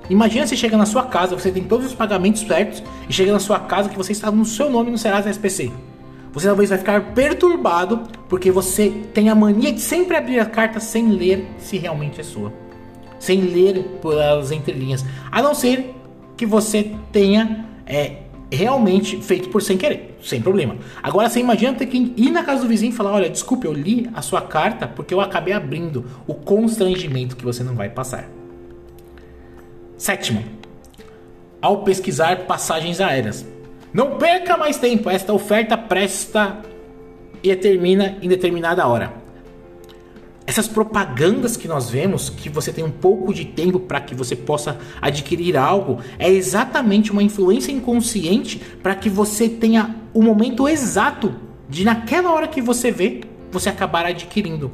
Imagina 0.09 0.47
você 0.47 0.57
chega 0.57 0.79
na 0.79 0.87
sua 0.87 1.05
casa, 1.05 1.37
você 1.37 1.53
tem 1.53 1.65
todos 1.65 1.87
os 1.87 1.95
pagamentos 1.95 2.41
certos 2.41 2.83
e 3.07 3.13
chega 3.13 3.33
na 3.33 3.39
sua 3.39 3.61
casa 3.61 3.91
que 3.91 3.97
você 3.97 4.13
está 4.13 4.31
no 4.31 4.47
seu 4.47 4.71
nome 4.71 4.91
no 4.91 4.97
Serasa 4.97 5.29
SPC. 5.29 5.71
Você 6.33 6.47
talvez 6.47 6.71
vai 6.71 6.79
ficar 6.79 7.13
perturbado 7.13 8.05
porque 8.29 8.51
você 8.51 8.91
tem 9.13 9.29
a 9.29 9.35
mania 9.35 9.73
de 9.73 9.81
sempre 9.81 10.17
abrir 10.17 10.41
a 10.41 10.47
carta 10.47 10.81
sem 10.81 11.11
ler 11.11 11.47
se 11.59 11.77
realmente 11.77 12.21
é 12.21 12.25
sua. 12.25 12.53
Sem 13.19 13.41
ler 13.43 13.83
pelas 14.01 14.51
entrelinhas. 14.51 15.05
A 15.31 15.43
não 15.43 15.55
ser 15.55 15.95
que 16.37 16.47
você 16.47 16.93
tenha 17.13 17.67
é, 17.87 18.23
realmente 18.51 19.21
feito 19.23 19.49
por 19.49 19.63
sem 19.63 19.77
querer, 19.77 20.17
sem 20.23 20.41
problema. 20.41 20.77
Agora 21.03 21.29
você 21.29 21.41
imagina 21.41 21.75
ter 21.75 21.87
que 21.87 22.13
ir 22.17 22.31
na 22.31 22.43
casa 22.43 22.63
do 22.63 22.69
vizinho 22.69 22.93
e 22.93 22.97
falar: 22.97 23.13
olha, 23.13 23.31
desculpe, 23.31 23.67
eu 23.67 23.73
li 23.73 24.09
a 24.15 24.23
sua 24.23 24.41
carta 24.41 24.89
porque 24.89 25.13
eu 25.13 25.21
acabei 25.21 25.55
abrindo. 25.55 26.05
O 26.27 26.35
constrangimento 26.35 27.37
que 27.37 27.45
você 27.45 27.63
não 27.63 27.75
vai 27.75 27.89
passar. 27.89 28.29
Sétimo, 29.97 30.43
ao 31.61 31.85
pesquisar 31.85 32.47
passagens 32.47 33.01
aéreas. 33.01 33.47
Não 33.93 34.17
perca 34.17 34.57
mais 34.57 34.79
tempo, 34.79 35.11
esta 35.11 35.33
oferta 35.33 35.77
presta 35.77 36.59
e 37.43 37.55
termina 37.55 38.17
em 38.23 38.29
determinada 38.29 38.87
hora. 38.87 39.13
Essas 40.47 40.67
propagandas 40.67 41.57
que 41.57 41.69
nós 41.69 41.91
vemos, 41.91 42.31
que 42.31 42.49
você 42.49 42.73
tem 42.73 42.83
um 42.83 42.91
pouco 42.91 43.35
de 43.35 43.45
tempo 43.45 43.79
para 43.79 44.01
que 44.01 44.15
você 44.15 44.35
possa 44.35 44.79
adquirir 45.01 45.57
algo, 45.57 45.99
é 46.19 46.31
exatamente 46.31 47.13
uma 47.13 47.23
influência 47.23 47.71
inconsciente 47.71 48.61
para 48.83 48.95
que 48.95 49.11
você 49.11 49.49
tenha 49.49 49.95
o 50.15 50.23
momento 50.23 50.67
exato 50.67 51.35
de 51.69 51.85
naquela 51.85 52.33
hora 52.33 52.49
que 52.49 52.61
você 52.61 52.91
vê, 52.91 53.21
você 53.51 53.69
acabar 53.69 54.07
adquirindo 54.07 54.73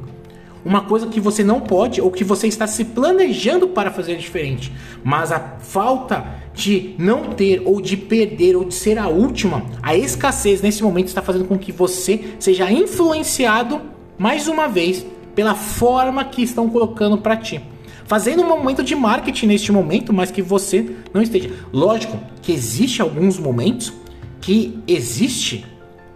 uma 0.69 0.81
coisa 0.81 1.07
que 1.07 1.19
você 1.19 1.43
não 1.43 1.59
pode 1.59 1.99
ou 1.99 2.11
que 2.11 2.23
você 2.23 2.45
está 2.45 2.67
se 2.67 2.85
planejando 2.85 3.69
para 3.69 3.89
fazer 3.89 4.15
diferente, 4.17 4.71
mas 5.03 5.31
a 5.31 5.39
falta 5.39 6.23
de 6.53 6.93
não 6.95 7.33
ter 7.33 7.63
ou 7.65 7.81
de 7.81 7.97
perder 7.97 8.55
ou 8.55 8.63
de 8.63 8.75
ser 8.75 8.99
a 8.99 9.07
última, 9.07 9.65
a 9.81 9.97
escassez 9.97 10.61
nesse 10.61 10.83
momento 10.83 11.07
está 11.07 11.23
fazendo 11.23 11.45
com 11.45 11.57
que 11.57 11.71
você 11.71 12.35
seja 12.37 12.71
influenciado 12.71 13.81
mais 14.15 14.47
uma 14.47 14.67
vez 14.67 15.03
pela 15.33 15.55
forma 15.55 16.23
que 16.23 16.43
estão 16.43 16.69
colocando 16.69 17.17
para 17.17 17.35
ti. 17.35 17.59
Fazendo 18.05 18.43
um 18.43 18.47
momento 18.47 18.83
de 18.83 18.95
marketing 18.95 19.47
neste 19.47 19.71
momento, 19.71 20.13
mas 20.13 20.29
que 20.29 20.41
você 20.41 20.97
não 21.11 21.23
esteja. 21.23 21.49
Lógico 21.73 22.19
que 22.43 22.51
existe 22.51 23.01
alguns 23.01 23.39
momentos 23.39 23.91
que 24.39 24.77
existe 24.87 25.65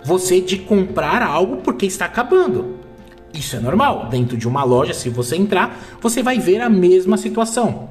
você 0.05 0.39
de 0.39 0.59
comprar 0.59 1.23
algo 1.23 1.57
porque 1.57 1.87
está 1.87 2.05
acabando. 2.05 2.82
Isso 3.33 3.55
é 3.55 3.59
normal. 3.59 4.07
Dentro 4.09 4.37
de 4.37 4.47
uma 4.47 4.63
loja, 4.63 4.93
se 4.93 5.09
você 5.09 5.35
entrar, 5.35 5.97
você 5.99 6.21
vai 6.21 6.37
ver 6.39 6.61
a 6.61 6.69
mesma 6.69 7.17
situação. 7.17 7.89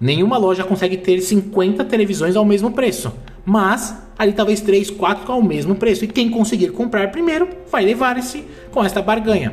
Nenhuma 0.00 0.38
loja 0.38 0.64
consegue 0.64 0.96
ter 0.96 1.20
50 1.20 1.84
televisões 1.84 2.34
ao 2.34 2.44
mesmo 2.44 2.70
preço. 2.70 3.12
Mas 3.44 3.94
ali 4.18 4.32
talvez 4.32 4.60
3, 4.60 4.90
4 4.90 5.30
ao 5.30 5.42
mesmo 5.42 5.74
preço. 5.74 6.04
E 6.04 6.08
quem 6.08 6.30
conseguir 6.30 6.72
comprar 6.72 7.10
primeiro 7.10 7.48
vai 7.70 7.84
levar 7.84 8.16
esse 8.16 8.44
com 8.70 8.82
esta 8.82 9.02
barganha. 9.02 9.52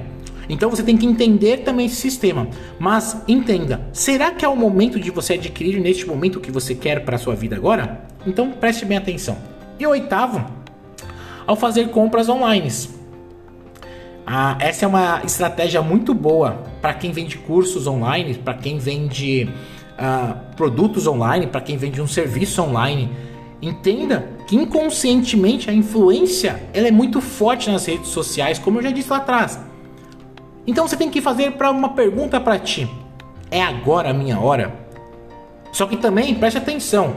Então 0.49 0.69
você 0.69 0.81
tem 0.81 0.95
que 0.95 1.05
entender 1.05 1.57
também 1.57 1.87
esse 1.87 1.97
sistema. 1.97 2.47
Mas 2.79 3.21
entenda, 3.27 3.89
será 3.91 4.31
que 4.31 4.45
é 4.45 4.47
o 4.47 4.55
momento 4.55 4.99
de 4.99 5.11
você 5.11 5.33
adquirir 5.33 5.79
neste 5.81 6.07
momento 6.07 6.37
o 6.37 6.41
que 6.41 6.51
você 6.51 6.73
quer 6.73 7.03
para 7.03 7.17
a 7.17 7.19
sua 7.19 7.35
vida 7.35 7.55
agora? 7.55 8.07
Então 8.25 8.51
preste 8.51 8.85
bem 8.85 8.97
atenção. 8.97 9.37
E 9.77 9.85
oitavo, 9.85 10.43
ao 11.45 11.55
fazer 11.55 11.89
compras 11.89 12.29
online. 12.29 12.71
Ah, 14.29 14.57
essa 14.59 14.83
é 14.83 14.87
uma 14.89 15.21
estratégia 15.23 15.81
muito 15.81 16.13
boa 16.13 16.61
para 16.81 16.93
quem 16.93 17.13
vende 17.13 17.37
cursos 17.37 17.87
online, 17.87 18.33
para 18.33 18.55
quem 18.55 18.77
vende 18.77 19.49
ah, 19.97 20.35
produtos 20.57 21.07
online, 21.07 21.47
para 21.47 21.61
quem 21.61 21.77
vende 21.77 22.01
um 22.01 22.07
serviço 22.07 22.61
online. 22.61 23.09
Entenda 23.61 24.27
que 24.45 24.57
inconscientemente 24.57 25.69
a 25.69 25.73
influência 25.73 26.61
ela 26.73 26.89
é 26.89 26.91
muito 26.91 27.21
forte 27.21 27.71
nas 27.71 27.85
redes 27.85 28.09
sociais, 28.09 28.59
como 28.59 28.79
eu 28.79 28.83
já 28.83 28.91
disse 28.91 29.09
lá 29.09 29.15
atrás. 29.15 29.57
Então 30.67 30.85
você 30.85 30.97
tem 30.97 31.09
que 31.09 31.21
fazer 31.21 31.53
para 31.53 31.71
uma 31.71 31.93
pergunta 31.93 32.37
para 32.37 32.59
ti: 32.59 32.85
é 33.49 33.63
agora 33.63 34.09
a 34.09 34.13
minha 34.13 34.37
hora? 34.37 34.75
Só 35.71 35.85
que 35.85 35.95
também 35.95 36.35
preste 36.35 36.57
atenção. 36.57 37.15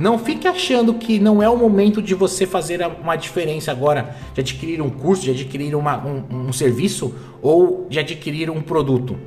Não 0.00 0.18
fique 0.18 0.48
achando 0.48 0.94
que 0.94 1.18
não 1.18 1.42
é 1.42 1.50
o 1.50 1.58
momento 1.58 2.00
de 2.00 2.14
você 2.14 2.46
fazer 2.46 2.80
uma 3.02 3.16
diferença 3.16 3.70
agora, 3.70 4.16
de 4.32 4.40
adquirir 4.40 4.80
um 4.80 4.88
curso, 4.88 5.24
de 5.24 5.30
adquirir 5.32 5.74
uma, 5.74 6.02
um, 6.02 6.46
um 6.48 6.52
serviço 6.54 7.14
ou 7.42 7.86
de 7.86 7.98
adquirir 7.98 8.48
um 8.48 8.62
produto. 8.62 9.18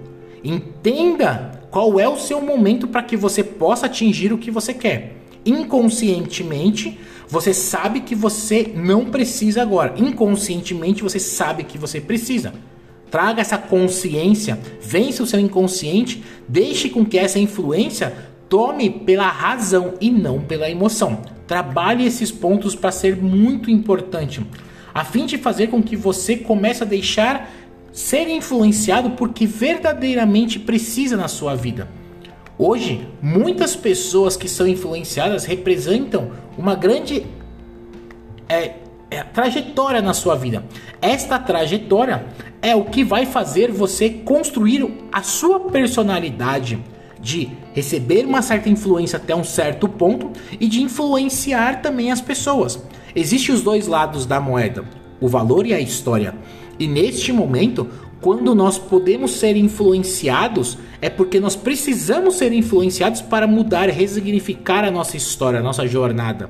Entenda 0.44 1.62
qual 1.70 2.00
é 2.00 2.10
o 2.10 2.18
seu 2.18 2.42
momento 2.42 2.88
para 2.88 3.04
que 3.04 3.16
você 3.16 3.44
possa 3.44 3.86
atingir 3.86 4.34
o 4.34 4.38
que 4.40 4.50
você 4.50 4.74
quer. 4.74 5.18
Inconscientemente, 5.46 6.98
você 7.28 7.54
sabe 7.54 8.00
que 8.00 8.16
você 8.16 8.74
não 8.76 9.06
precisa 9.06 9.62
agora. 9.62 9.94
Inconscientemente, 9.96 11.04
você 11.04 11.20
sabe 11.20 11.66
que 11.66 11.78
você 11.78 12.02
precisa. 12.02 12.52
Traga 13.12 13.42
essa 13.42 13.60
consciência, 13.60 14.60
vence 14.82 15.22
o 15.22 15.28
seu 15.28 15.40
inconsciente, 15.40 16.24
deixe 16.48 16.90
com 16.90 17.06
que 17.06 17.20
essa 17.20 17.38
influência 17.38 18.33
Tome 18.54 18.88
pela 18.88 19.28
razão 19.30 19.96
e 20.00 20.12
não 20.12 20.40
pela 20.40 20.70
emoção. 20.70 21.24
Trabalhe 21.48 22.06
esses 22.06 22.32
pontos 22.32 22.76
para 22.76 22.92
ser 22.92 23.18
muito 23.18 23.72
importante, 23.72 24.46
a 24.94 25.04
fim 25.04 25.26
de 25.26 25.40
fazer 25.40 25.72
com 25.72 25.82
que 25.82 25.96
você 25.96 26.38
comece 26.38 26.84
a 26.84 26.86
deixar 26.86 27.50
ser 27.92 28.30
influenciado 28.30 29.10
porque 29.10 29.48
verdadeiramente 29.48 30.60
precisa 30.60 31.18
na 31.18 31.28
sua 31.28 31.56
vida. 31.56 31.90
Hoje, 32.56 33.08
muitas 33.20 33.76
pessoas 33.76 34.38
que 34.38 34.48
são 34.48 34.68
influenciadas 34.68 35.46
representam 35.46 36.30
uma 36.56 36.76
grande 36.76 37.26
é, 38.48 38.76
é, 39.10 39.24
trajetória 39.34 40.00
na 40.00 40.14
sua 40.14 40.36
vida. 40.36 40.64
Esta 41.02 41.40
trajetória 41.40 42.28
é 42.62 42.76
o 42.76 42.86
que 42.86 43.04
vai 43.04 43.26
fazer 43.26 43.72
você 43.72 44.12
construir 44.12 44.88
a 45.12 45.24
sua 45.24 45.60
personalidade, 45.60 46.78
de 47.24 47.50
receber 47.74 48.26
uma 48.26 48.42
certa 48.42 48.70
influência 48.70 49.16
até 49.16 49.34
um 49.34 49.46
certo 49.46 49.88
ponto 49.88 50.30
e 50.60 50.68
de 50.68 50.82
influenciar 50.82 51.82
também 51.82 52.12
as 52.12 52.20
pessoas. 52.20 52.84
Existem 53.16 53.56
os 53.56 53.62
dois 53.62 53.88
lados 53.88 54.26
da 54.26 54.42
moeda, 54.42 54.84
o 55.22 55.28
valor 55.30 55.66
e 55.66 55.74
a 55.74 55.80
história. 55.80 56.36
E 56.78 56.86
neste 56.86 57.32
momento, 57.32 57.88
quando 58.20 58.54
nós 58.54 58.78
podemos 58.78 59.32
ser 59.32 59.56
influenciados, 59.56 60.78
é 61.02 61.10
porque 61.10 61.40
nós 61.40 61.56
precisamos 61.56 62.36
ser 62.36 62.52
influenciados 62.52 63.22
para 63.22 63.48
mudar, 63.48 63.90
resignificar 63.90 64.84
a 64.84 64.92
nossa 64.92 65.16
história, 65.16 65.60
a 65.60 65.64
nossa 65.64 65.88
jornada. 65.88 66.50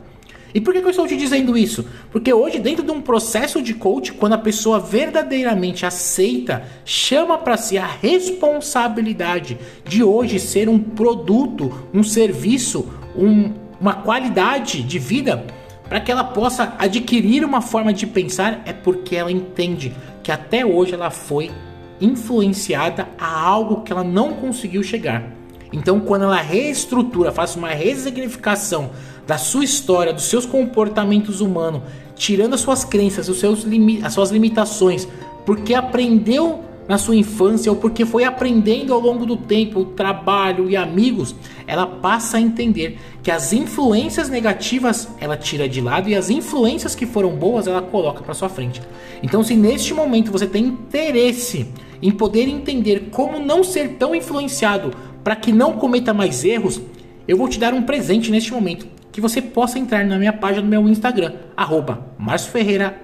E 0.54 0.62
por 0.62 0.74
que, 0.74 0.80
eu 0.80 0.90
estou 0.90 1.08
te 1.08 1.18
dizendo 1.18 1.58
isso? 1.58 1.86
Porque 2.12 2.32
hoje, 2.32 2.60
dentro 2.60 2.84
de 2.84 2.92
um 2.92 3.02
processo 3.02 3.62
de 3.62 3.74
coach, 3.74 4.14
quando 4.14 4.34
a 4.34 4.38
pessoa 4.38 4.80
verdadeiramente 4.80 5.86
aceita, 5.86 6.64
chama 6.86 7.38
para 7.40 7.58
si 7.58 7.78
a 7.78 7.88
responsabilidade 7.88 9.58
de 9.84 10.04
hoje 10.04 10.40
ser 10.40 10.70
um 10.70 10.78
produto, 10.78 11.88
um 11.92 12.04
serviço, 12.04 12.88
um, 13.18 13.52
uma 13.82 13.96
qualidade 13.96 14.84
de 14.84 15.00
vida, 15.00 15.44
para 15.90 16.00
que 16.00 16.12
ela 16.12 16.24
possa 16.24 16.76
adquirir 16.78 17.44
uma 17.44 17.62
forma 17.62 17.92
de 17.92 18.06
pensar, 18.06 18.62
é 18.66 18.74
porque 18.74 19.16
ela 19.16 19.32
entende 19.32 19.92
que 20.22 20.32
até 20.32 20.64
hoje 20.64 20.94
ela 20.94 21.10
foi 21.10 21.52
influenciada 22.00 23.08
a 23.18 23.42
algo 23.42 23.82
que 23.82 23.92
ela 23.92 24.04
não 24.04 24.34
conseguiu 24.34 24.84
chegar. 24.84 25.32
Então, 25.72 26.00
quando 26.00 26.26
ela 26.26 26.40
reestrutura, 26.40 27.32
faz 27.32 27.56
uma 27.56 27.70
resignificação 27.70 28.92
da 29.26 29.38
sua 29.38 29.64
história, 29.64 30.14
dos 30.14 30.26
seus 30.26 30.46
comportamentos 30.46 31.42
humanos, 31.42 31.82
tirando 32.16 32.54
as 32.54 32.62
suas 32.62 32.84
crenças, 32.84 33.30
os 33.30 33.40
seus 33.40 33.66
as 34.04 34.14
suas 34.14 34.32
limitações, 34.32 35.08
porque 35.46 35.74
aprendeu 35.74 36.64
na 36.88 36.98
sua 36.98 37.16
infância 37.16 37.72
ou 37.72 37.78
porque 37.78 38.06
foi 38.06 38.24
aprendendo 38.24 38.94
ao 38.94 39.00
longo 39.00 39.26
do 39.26 39.38
tempo, 39.38 39.80
o 39.80 39.86
trabalho 39.86 40.70
e 40.70 40.76
amigos, 40.76 41.34
ela 41.66 41.88
passa 41.88 42.38
a 42.38 42.42
entender 42.42 42.98
que 43.22 43.32
as 43.32 43.54
influências 43.54 44.30
negativas 44.30 45.08
ela 45.20 45.38
tira 45.38 45.68
de 45.68 45.80
lado 45.80 46.10
e 46.10 46.16
as 46.16 46.30
influências 46.30 46.94
que 46.94 47.06
foram 47.06 47.32
boas 47.32 47.68
ela 47.68 47.82
coloca 47.82 48.22
para 48.22 48.34
sua 48.34 48.50
frente. 48.50 48.82
Então, 49.22 49.44
se 49.44 49.56
neste 49.56 49.94
momento 49.94 50.32
você 50.32 50.46
tem 50.46 50.66
interesse 50.66 51.68
em 52.02 52.12
poder 52.12 52.50
entender 52.50 53.08
como 53.12 53.40
não 53.40 53.64
ser 53.64 53.96
tão 53.98 54.14
influenciado 54.14 54.92
para 55.24 55.38
que 55.38 55.54
não 55.54 55.74
cometa 55.74 56.14
mais 56.14 56.44
erros, 56.44 56.82
eu 57.26 57.38
vou 57.38 57.48
te 57.48 57.58
dar 57.58 57.74
um 57.74 57.84
presente 57.84 58.30
neste 58.30 58.52
momento 58.52 58.93
que 59.14 59.22
você 59.22 59.42
possa 59.42 59.78
entrar 59.78 60.04
na 60.04 60.18
minha 60.18 60.34
página 60.34 60.64
do 60.64 60.68
meu 60.68 60.90
Instagram, 60.90 61.34
arroba 61.56 62.08
Ferreira, 62.52 63.00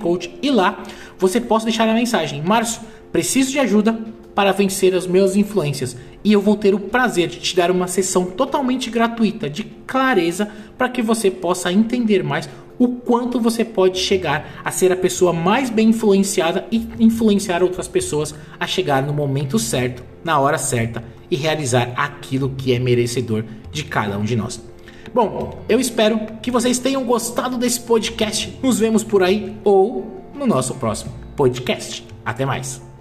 coach, 0.00 0.34
e 0.42 0.50
lá 0.50 0.82
você 1.18 1.38
possa 1.38 1.66
deixar 1.66 1.86
a 1.86 1.94
mensagem, 1.94 2.42
Márcio, 2.42 2.80
preciso 3.12 3.52
de 3.52 3.58
ajuda 3.60 3.96
para 4.34 4.52
vencer 4.52 4.94
as 4.94 5.06
minhas 5.06 5.36
influências. 5.36 5.96
e 6.24 6.32
eu 6.32 6.40
vou 6.40 6.56
ter 6.56 6.74
o 6.74 6.80
prazer 6.80 7.28
de 7.28 7.38
te 7.38 7.54
dar 7.54 7.70
uma 7.70 7.86
sessão 7.86 8.24
totalmente 8.24 8.88
gratuita 8.88 9.48
de 9.48 9.62
clareza 9.86 10.50
para 10.78 10.88
que 10.88 11.02
você 11.02 11.30
possa 11.30 11.70
entender 11.70 12.24
mais 12.24 12.48
o 12.78 12.88
quanto 12.88 13.38
você 13.38 13.62
pode 13.62 13.98
chegar 13.98 14.62
a 14.64 14.70
ser 14.70 14.90
a 14.90 14.96
pessoa 14.96 15.34
mais 15.34 15.68
bem 15.68 15.90
influenciada 15.90 16.66
e 16.72 16.88
influenciar 16.98 17.62
outras 17.62 17.86
pessoas 17.86 18.34
a 18.58 18.66
chegar 18.66 19.02
no 19.02 19.12
momento 19.12 19.58
certo, 19.58 20.02
na 20.24 20.40
hora 20.40 20.56
certa 20.56 21.04
e 21.30 21.36
realizar 21.36 21.92
aquilo 21.94 22.54
que 22.56 22.72
é 22.72 22.78
merecedor 22.78 23.44
de 23.70 23.84
cada 23.84 24.18
um 24.18 24.24
de 24.24 24.34
nós. 24.34 24.73
Bom, 25.14 25.62
eu 25.68 25.78
espero 25.78 26.18
que 26.42 26.50
vocês 26.50 26.80
tenham 26.80 27.04
gostado 27.04 27.56
desse 27.56 27.78
podcast. 27.78 28.58
Nos 28.60 28.80
vemos 28.80 29.04
por 29.04 29.22
aí 29.22 29.56
ou 29.62 30.24
no 30.34 30.44
nosso 30.44 30.74
próximo 30.74 31.12
podcast. 31.36 32.04
Até 32.24 32.44
mais. 32.44 32.93